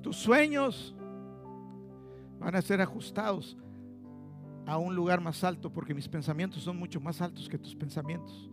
Tus 0.03 0.17
sueños 0.17 0.95
van 2.39 2.55
a 2.55 2.63
ser 2.63 2.81
ajustados 2.81 3.57
a 4.65 4.79
un 4.79 4.95
lugar 4.95 5.21
más 5.21 5.43
alto 5.45 5.73
porque 5.73 5.95
mis 5.95 6.09
pensamientos 6.09 6.63
son 6.63 6.79
mucho 6.79 7.01
más 7.01 7.21
altos 7.21 7.49
que 7.49 7.59
tus 7.59 7.75
pensamientos 7.75 8.51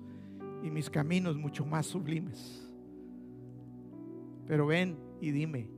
y 0.64 0.72
mis 0.72 0.90
caminos 0.90 1.38
mucho 1.38 1.66
más 1.66 1.86
sublimes. 1.86 2.68
Pero 4.48 4.66
ven 4.66 4.98
y 5.22 5.32
dime, 5.32 5.70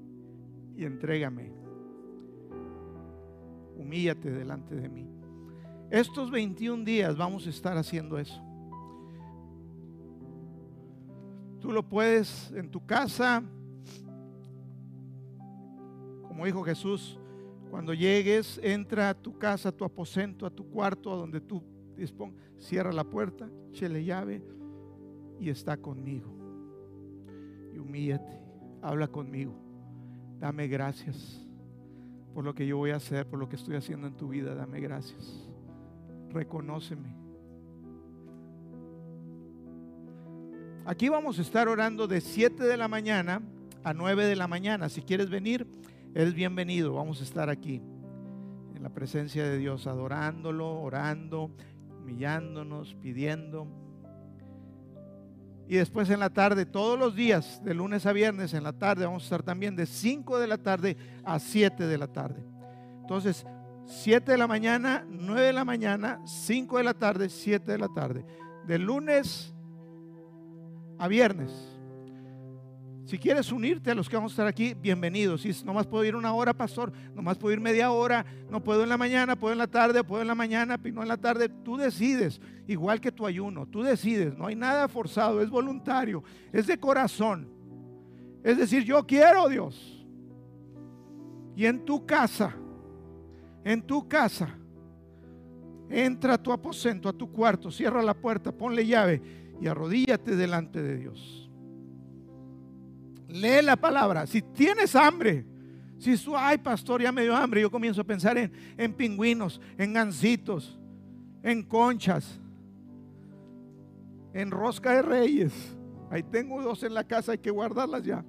y 0.76 0.86
entrégame. 0.86 1.52
Humíllate 3.78 4.32
delante 4.32 4.76
de 4.76 4.90
mí. 4.90 5.08
Estos 5.90 6.32
21 6.32 6.84
días 6.84 7.16
vamos 7.16 7.46
a 7.46 7.50
estar 7.50 7.78
haciendo 7.78 8.18
eso. 8.18 8.42
Tú 11.62 11.72
lo 11.72 11.88
puedes 11.88 12.52
en 12.52 12.70
tu 12.70 12.86
casa, 12.86 13.44
como 16.28 16.46
dijo 16.46 16.64
Jesús, 16.64 17.20
cuando 17.70 17.94
llegues, 17.94 18.60
entra 18.64 19.10
a 19.10 19.14
tu 19.14 19.38
casa, 19.38 19.70
a 19.70 19.72
tu 19.72 19.86
aposento, 19.86 20.46
a 20.46 20.50
tu 20.50 20.70
cuarto, 20.70 21.14
a 21.14 21.18
donde 21.18 21.42
tú 21.42 21.64
dispongas, 21.96 22.42
cierra 22.58 22.92
la 22.92 23.04
puerta, 23.04 23.50
chele 23.72 24.04
llave 24.04 24.44
y 25.40 25.50
está 25.50 25.78
conmigo. 25.78 26.34
Y 27.74 27.80
humíllate, 27.80 28.40
habla 28.82 29.08
conmigo. 29.08 29.54
Dame 30.40 30.68
gracias 30.68 31.47
por 32.38 32.46
lo 32.46 32.54
que 32.54 32.68
yo 32.68 32.78
voy 32.78 32.92
a 32.92 32.98
hacer, 32.98 33.26
por 33.26 33.40
lo 33.40 33.50
que 33.50 33.56
estoy 33.56 33.78
haciendo 33.78 34.06
en 34.06 34.14
tu 34.14 34.28
vida. 34.28 34.54
Dame 34.54 34.80
gracias. 34.80 35.50
Reconóceme. 36.30 37.10
Aquí 40.86 41.10
vamos 41.10 41.40
a 41.40 41.42
estar 41.42 41.68
orando 41.68 42.08
de 42.08 42.22
7 42.22 42.64
de 42.64 42.78
la 42.78 42.88
mañana 42.88 43.42
a 43.84 43.92
9 43.92 44.28
de 44.28 44.36
la 44.36 44.48
mañana. 44.48 44.88
Si 44.88 45.02
quieres 45.02 45.32
venir, 45.32 45.66
eres 46.14 46.36
bienvenido. 46.36 46.94
Vamos 46.94 47.22
a 47.22 47.24
estar 47.24 47.50
aquí 47.50 47.82
en 48.76 48.84
la 48.84 48.90
presencia 48.92 49.44
de 49.44 49.58
Dios, 49.58 49.88
adorándolo, 49.88 50.80
orando, 50.80 51.50
humillándonos, 52.04 52.94
pidiendo. 53.02 53.66
Y 55.68 55.76
después 55.76 56.10
en 56.10 56.20
la 56.22 56.30
tarde, 56.30 56.66
todos 56.66 56.98
los 56.98 57.14
días, 57.16 57.62
de 57.64 57.74
lunes 57.74 58.06
a 58.06 58.14
viernes, 58.14 58.54
en 58.54 58.64
la 58.64 58.74
tarde, 58.74 59.06
vamos 59.06 59.24
a 59.24 59.26
estar 59.26 59.44
también 59.44 59.76
de 59.76 59.86
5 59.86 60.40
de 60.40 60.48
la 60.48 60.58
tarde 60.58 60.96
a 61.26 61.40
7 61.40 61.86
de 61.86 61.98
la 61.98 62.08
tarde. 62.08 62.42
Entonces, 63.02 63.46
7 63.86 64.32
de 64.32 64.38
la 64.38 64.48
mañana, 64.48 65.06
9 65.10 65.42
de 65.42 65.54
la 65.54 65.66
mañana, 65.66 66.22
5 66.26 66.78
de 66.78 66.84
la 66.84 66.94
tarde, 66.94 67.30
7 67.30 67.72
de 67.72 67.78
la 67.78 67.90
tarde. 67.90 68.26
De 68.66 68.80
lunes 68.80 69.54
a 70.98 71.08
viernes. 71.08 71.77
Si 73.08 73.18
quieres 73.18 73.54
unirte 73.54 73.90
a 73.90 73.96
los 73.96 74.10
que 74.10 74.18
vamos 74.18 74.34
a 74.34 74.34
estar 74.34 74.48
aquí, 74.48 74.74
bienvenido. 74.74 75.38
Si 75.38 75.50
nomás 75.64 75.88
puedo 75.88 76.04
ir 76.04 76.14
una 76.14 76.34
hora, 76.34 76.54
pastor, 76.54 76.92
nomás 77.16 77.38
puedo 77.38 77.54
ir 77.54 77.62
media 77.62 77.90
hora, 77.90 78.26
no 78.50 78.62
puedo 78.62 78.84
en 78.84 78.90
la 78.90 78.98
mañana, 78.98 79.38
puedo 79.38 79.54
en 79.54 79.60
la 79.60 79.68
tarde, 79.68 80.04
puedo 80.04 80.22
en 80.22 80.28
la 80.28 80.36
mañana, 80.36 80.78
no 80.78 81.02
en 81.04 81.08
la 81.08 81.16
tarde, 81.16 81.48
tú 81.48 81.78
decides, 81.78 82.42
igual 82.68 83.00
que 83.00 83.14
tu 83.14 83.26
ayuno, 83.26 83.66
tú 83.66 83.82
decides, 83.82 84.38
no 84.38 84.48
hay 84.48 84.58
nada 84.58 84.90
forzado, 84.90 85.42
es 85.42 85.50
voluntario, 85.50 86.22
es 86.52 86.68
de 86.68 86.78
corazón. 86.78 87.48
Es 88.44 88.58
decir, 88.58 88.84
yo 88.84 89.08
quiero 89.08 89.48
Dios. 89.48 90.06
Y 91.56 91.66
en 91.66 91.86
tu 91.86 92.06
casa, 92.06 92.54
en 93.64 93.84
tu 93.84 94.06
casa, 94.10 94.50
entra 95.90 96.34
a 96.34 96.44
tu 96.44 96.52
aposento, 96.52 97.08
a 97.08 97.14
tu 97.14 97.32
cuarto, 97.32 97.72
cierra 97.72 98.04
la 98.04 98.16
puerta, 98.16 98.52
ponle 98.52 98.86
llave 98.86 99.22
y 99.62 99.68
arrodíllate 99.68 100.36
delante 100.36 100.82
de 100.84 100.98
Dios. 100.98 101.47
Lee 103.28 103.62
la 103.62 103.76
palabra. 103.76 104.26
Si 104.26 104.42
tienes 104.42 104.96
hambre, 104.96 105.46
si 105.98 106.18
tú, 106.18 106.36
ay 106.36 106.58
pastor, 106.58 107.02
ya 107.02 107.12
me 107.12 107.24
dio 107.24 107.36
hambre, 107.36 107.62
yo 107.62 107.72
comienzo 107.72 108.02
a 108.02 108.04
pensar 108.04 108.38
en, 108.38 108.52
en 108.78 108.94
pingüinos, 108.94 109.60
en 109.78 109.94
gancitos, 109.94 110.78
en 111.44 111.64
conchas, 111.64 112.40
en 114.34 114.52
rosca 114.52 114.94
de 114.94 115.02
reyes. 115.02 115.54
Ahí 116.10 116.24
tengo 116.24 116.62
dos 116.62 116.84
en 116.84 116.94
la 116.94 117.04
casa, 117.04 117.34
hay 117.34 117.38
que 117.40 117.52
guardarlas 117.52 118.04
ya. 118.04 118.24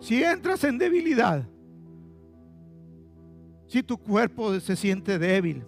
Si 0.00 0.22
entras 0.22 0.62
en 0.64 0.78
debilidad, 0.78 1.44
si 3.66 3.82
tu 3.82 3.98
cuerpo 3.98 4.58
se 4.60 4.76
siente 4.76 5.18
débil, 5.18 5.64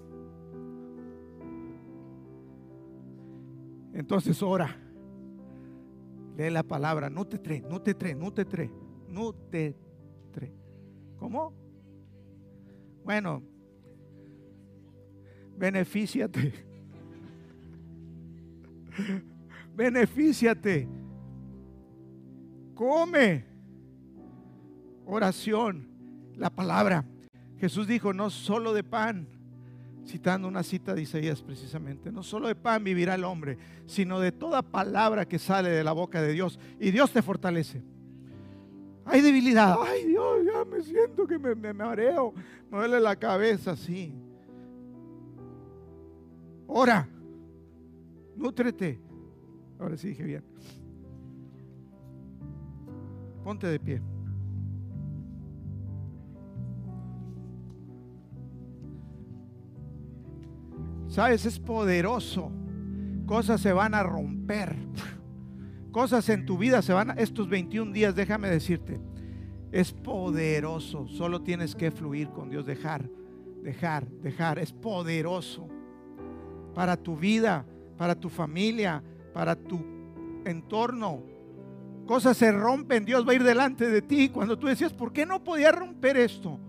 Entonces 4.00 4.42
ora. 4.42 4.74
Lee 6.38 6.48
la 6.48 6.62
palabra. 6.62 7.10
No 7.10 7.26
te 7.26 7.38
tre, 7.38 7.60
no 7.60 7.82
te 7.82 7.92
tre, 7.92 8.14
no 8.14 8.32
te 8.32 8.46
tre, 8.46 8.70
no 9.08 9.34
te 9.34 9.76
tre. 10.32 10.54
¿Cómo? 11.18 11.52
Bueno, 13.04 13.42
benefíciate. 15.58 16.54
benefíciate. 19.76 20.88
Come. 22.74 23.44
Oración. 25.04 25.90
La 26.36 26.48
palabra. 26.48 27.04
Jesús 27.58 27.86
dijo, 27.86 28.14
no 28.14 28.30
solo 28.30 28.72
de 28.72 28.82
pan 28.82 29.39
citando 30.06 30.48
una 30.48 30.62
cita 30.62 30.94
de 30.94 31.02
Isaías 31.02 31.42
precisamente, 31.42 32.10
no 32.10 32.22
solo 32.22 32.48
de 32.48 32.54
pan 32.54 32.82
vivirá 32.82 33.14
el 33.14 33.24
hombre, 33.24 33.58
sino 33.86 34.20
de 34.20 34.32
toda 34.32 34.62
palabra 34.62 35.26
que 35.26 35.38
sale 35.38 35.70
de 35.70 35.84
la 35.84 35.92
boca 35.92 36.20
de 36.22 36.32
Dios. 36.32 36.58
Y 36.78 36.90
Dios 36.90 37.12
te 37.12 37.22
fortalece. 37.22 37.82
Hay 39.04 39.20
debilidad. 39.20 39.76
Ay 39.80 40.06
Dios, 40.06 40.38
ya 40.44 40.64
me 40.64 40.82
siento 40.82 41.26
que 41.26 41.38
me, 41.38 41.54
me 41.54 41.72
mareo, 41.72 42.32
me 42.70 42.78
duele 42.78 43.00
la 43.00 43.16
cabeza, 43.16 43.76
sí. 43.76 44.14
Ora, 46.66 47.08
nútrete. 48.36 49.00
Ahora 49.78 49.96
sí 49.96 50.08
dije 50.08 50.22
bien. 50.22 50.44
Ponte 53.42 53.66
de 53.66 53.80
pie. 53.80 54.00
Sabes, 61.10 61.44
es 61.44 61.58
poderoso. 61.58 62.52
Cosas 63.26 63.60
se 63.60 63.72
van 63.72 63.94
a 63.94 64.02
romper. 64.04 64.76
Cosas 65.90 66.28
en 66.28 66.46
tu 66.46 66.56
vida 66.56 66.82
se 66.82 66.92
van 66.92 67.10
a... 67.10 67.14
Estos 67.14 67.48
21 67.48 67.92
días, 67.92 68.14
déjame 68.14 68.48
decirte, 68.48 69.00
es 69.72 69.92
poderoso. 69.92 71.08
Solo 71.08 71.42
tienes 71.42 71.74
que 71.74 71.90
fluir 71.90 72.30
con 72.30 72.48
Dios. 72.48 72.64
Dejar, 72.64 73.10
dejar, 73.60 74.06
dejar. 74.06 74.60
Es 74.60 74.72
poderoso. 74.72 75.68
Para 76.74 76.96
tu 76.96 77.16
vida, 77.16 77.66
para 77.98 78.14
tu 78.14 78.28
familia, 78.28 79.02
para 79.34 79.56
tu 79.56 79.84
entorno. 80.44 81.24
Cosas 82.06 82.36
se 82.36 82.52
rompen. 82.52 83.04
Dios 83.04 83.26
va 83.26 83.32
a 83.32 83.34
ir 83.34 83.42
delante 83.42 83.90
de 83.90 84.00
ti. 84.00 84.28
Cuando 84.28 84.56
tú 84.56 84.68
decías, 84.68 84.92
¿por 84.92 85.12
qué 85.12 85.26
no 85.26 85.42
podía 85.42 85.72
romper 85.72 86.16
esto? 86.16 86.60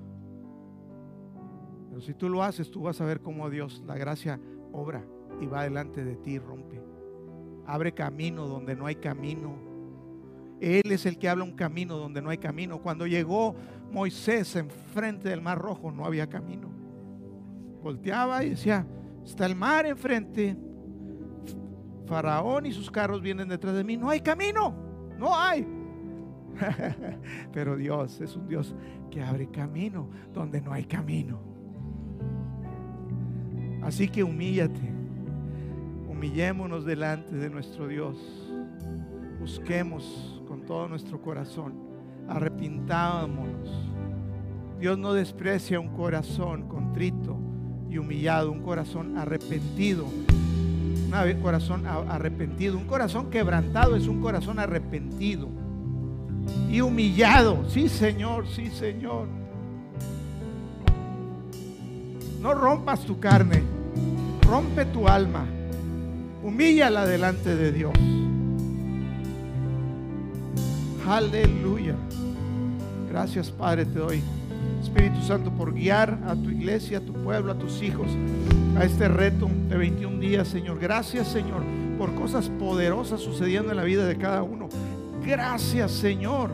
Si 2.00 2.14
tú 2.14 2.30
lo 2.30 2.44
haces, 2.44 2.72
tú 2.72 2.84
vas 2.84 3.02
a 3.02 3.06
ver 3.06 3.22
cómo 3.22 3.50
Dios, 3.50 3.84
la 3.86 3.98
gracia, 3.98 4.39
obra 4.72 5.04
y 5.42 5.48
va 5.48 5.64
delante 5.64 6.04
de 6.06 6.16
ti 6.16 6.32
y 6.32 6.39
rompe. 6.39 6.82
Abre 7.66 7.94
camino 7.94 8.48
donde 8.48 8.76
no 8.76 8.86
hay 8.86 8.96
camino. 8.96 9.56
Él 10.60 10.92
es 10.92 11.06
el 11.06 11.18
que 11.18 11.28
habla 11.28 11.44
un 11.44 11.54
camino 11.54 11.98
donde 11.98 12.22
no 12.22 12.30
hay 12.30 12.38
camino. 12.38 12.82
Cuando 12.82 13.08
llegó 13.08 13.56
Moisés 13.92 14.56
enfrente 14.56 15.30
del 15.30 15.42
mar 15.42 15.58
rojo, 15.58 15.92
no 15.92 16.06
había 16.06 16.28
camino. 16.28 16.70
Volteaba 17.82 18.44
y 18.44 18.52
decía, 18.52 18.86
está 19.26 19.46
el 19.46 19.56
mar 19.56 19.86
enfrente. 19.86 20.56
Faraón 22.06 22.66
y 22.66 22.72
sus 22.72 22.92
carros 22.92 23.22
vienen 23.22 23.48
detrás 23.48 23.74
de 23.74 23.84
mí. 23.84 23.98
No 23.98 24.10
hay 24.10 24.22
camino. 24.22 24.76
No 25.18 25.36
hay. 25.36 25.66
Pero 27.54 27.76
Dios 27.76 28.22
es 28.22 28.36
un 28.36 28.48
Dios 28.48 28.76
que 29.10 29.22
abre 29.22 29.50
camino 29.50 30.10
donde 30.34 30.62
no 30.62 30.74
hay 30.74 30.84
camino. 30.86 31.51
Así 33.82 34.08
que 34.08 34.24
humíllate, 34.24 34.94
humillémonos 36.10 36.86
delante 36.86 37.36
de 37.36 37.50
nuestro 37.50 37.88
Dios, 37.88 38.18
busquemos 39.40 40.42
con 40.48 40.62
todo 40.66 40.88
nuestro 40.88 41.22
corazón, 41.22 41.74
arrepintámonos. 42.28 43.70
Dios 44.80 44.98
no 44.98 45.14
desprecia 45.14 45.80
un 45.80 45.90
corazón 45.90 46.68
contrito 46.68 47.38
y 47.90 47.98
humillado, 47.98 48.52
un 48.52 48.62
corazón 48.62 49.18
arrepentido. 49.18 50.06
Un 50.06 51.42
corazón 51.42 51.86
arrepentido, 51.86 52.78
un 52.78 52.86
corazón 52.86 53.30
quebrantado 53.30 53.98
es 53.98 54.08
un 54.08 54.22
corazón 54.22 54.60
arrepentido 54.60 55.50
y 56.70 56.80
humillado. 56.80 57.70
Sí, 57.70 57.90
Señor, 57.90 58.48
sí, 58.48 58.70
Señor. 58.70 59.41
No 62.42 62.54
rompas 62.54 63.02
tu 63.02 63.20
carne, 63.20 63.62
rompe 64.42 64.86
tu 64.86 65.08
alma, 65.08 65.46
humíllala 66.44 67.06
delante 67.06 67.56
de 67.56 67.72
Dios. 67.72 67.94
Aleluya. 71.08 71.96
Gracias 73.10 73.52
Padre 73.52 73.86
te 73.86 74.00
doy. 74.00 74.24
Espíritu 74.82 75.22
Santo 75.22 75.52
por 75.52 75.74
guiar 75.74 76.18
a 76.28 76.36
tu 76.36 76.50
iglesia, 76.50 76.98
a 77.00 77.02
tu 77.02 77.14
pueblo, 77.14 77.52
a 77.52 77.56
tus 77.56 77.82
hijos 77.82 78.08
a 78.78 78.84
este 78.86 79.08
reto 79.08 79.50
de 79.70 79.78
21 79.78 80.20
días, 80.20 80.48
Señor. 80.48 80.80
Gracias, 80.80 81.28
Señor, 81.28 81.62
por 81.98 82.14
cosas 82.16 82.50
poderosas 82.50 83.22
sucediendo 83.22 83.72
en 83.72 83.78
la 83.78 83.84
vida 83.84 84.06
de 84.06 84.18
cada 84.18 84.42
uno. 84.44 84.70
Gracias 85.26 85.92
Señor, 85.92 86.50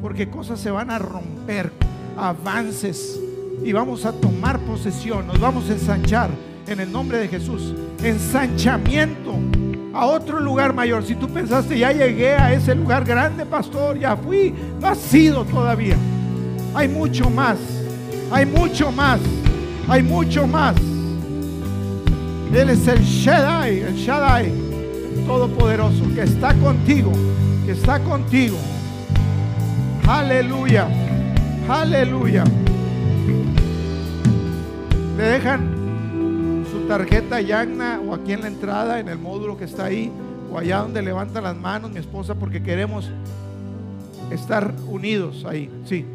porque 0.00 0.30
cosas 0.30 0.58
se 0.60 0.70
van 0.70 0.90
a 0.90 0.98
romper, 0.98 1.70
avances 2.16 3.20
y 3.64 3.72
vamos 3.72 4.04
a 4.04 4.12
tomar 4.12 4.58
posesión, 4.60 5.26
nos 5.26 5.38
vamos 5.40 5.68
a 5.70 5.72
ensanchar 5.72 6.30
en 6.66 6.80
el 6.80 6.90
nombre 6.90 7.18
de 7.18 7.28
Jesús. 7.28 7.74
Ensanchamiento 8.02 9.34
a 9.94 10.06
otro 10.06 10.40
lugar 10.40 10.72
mayor. 10.72 11.04
Si 11.04 11.14
tú 11.14 11.28
pensaste, 11.28 11.78
ya 11.78 11.92
llegué 11.92 12.32
a 12.34 12.52
ese 12.52 12.74
lugar 12.74 13.04
grande, 13.04 13.46
pastor, 13.46 13.98
ya 13.98 14.16
fui, 14.16 14.54
no 14.80 14.88
ha 14.88 14.94
sido 14.94 15.44
todavía. 15.44 15.96
Hay 16.74 16.88
mucho 16.88 17.28
más, 17.30 17.58
hay 18.30 18.46
mucho 18.46 18.90
más, 18.90 19.20
hay 19.88 20.02
mucho 20.02 20.46
más. 20.46 20.76
Él 22.52 22.68
es 22.70 22.86
el 22.86 23.02
Shaddai, 23.02 23.80
el 23.80 23.94
Shaddai 23.94 24.52
Todopoderoso, 25.26 26.04
que 26.14 26.22
está 26.22 26.54
contigo, 26.54 27.12
que 27.64 27.72
está 27.72 27.98
contigo. 28.00 28.58
Aleluya, 30.06 30.88
aleluya. 31.68 32.44
Le 35.16 35.24
dejan 35.24 36.64
su 36.70 36.88
tarjeta 36.88 37.40
Yagna 37.40 38.00
o 38.00 38.14
aquí 38.14 38.32
en 38.32 38.40
la 38.40 38.48
entrada, 38.48 38.98
en 38.98 39.08
el 39.08 39.18
módulo 39.18 39.58
que 39.58 39.64
está 39.64 39.84
ahí, 39.84 40.10
o 40.50 40.58
allá 40.58 40.78
donde 40.78 41.02
levanta 41.02 41.40
las 41.40 41.56
manos 41.56 41.90
mi 41.90 41.98
esposa, 41.98 42.34
porque 42.34 42.62
queremos 42.62 43.10
estar 44.30 44.74
unidos 44.88 45.44
ahí. 45.44 45.70
Sí. 45.84 46.06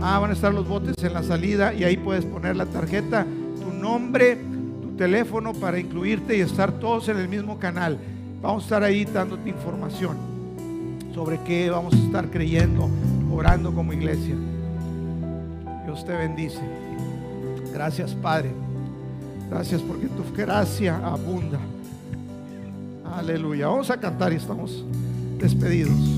Ah, 0.00 0.20
van 0.20 0.30
a 0.30 0.34
estar 0.34 0.54
los 0.54 0.68
botes 0.68 0.94
en 1.02 1.12
la 1.12 1.24
salida 1.24 1.74
y 1.74 1.82
ahí 1.82 1.96
puedes 1.96 2.24
poner 2.24 2.54
la 2.54 2.66
tarjeta, 2.66 3.26
tu 3.60 3.72
nombre, 3.72 4.38
tu 4.80 4.90
teléfono 4.96 5.54
para 5.54 5.80
incluirte 5.80 6.36
y 6.36 6.40
estar 6.40 6.70
todos 6.72 7.08
en 7.08 7.18
el 7.18 7.28
mismo 7.28 7.58
canal. 7.58 7.98
Vamos 8.40 8.62
a 8.62 8.66
estar 8.66 8.82
ahí 8.84 9.04
dándote 9.04 9.50
información 9.50 10.16
sobre 11.12 11.40
qué 11.40 11.70
vamos 11.70 11.94
a 11.94 11.96
estar 11.96 12.30
creyendo, 12.30 12.88
orando 13.32 13.74
como 13.74 13.92
iglesia. 13.92 14.36
Dios 15.88 16.04
te 16.04 16.12
bendice. 16.12 16.60
Gracias, 17.72 18.14
Padre. 18.14 18.52
Gracias 19.48 19.80
porque 19.80 20.06
tu 20.06 20.22
gracia 20.36 20.98
abunda. 20.98 21.58
Aleluya. 23.16 23.68
Vamos 23.68 23.90
a 23.90 23.98
cantar 23.98 24.34
y 24.34 24.36
estamos 24.36 24.84
despedidos. 25.38 26.17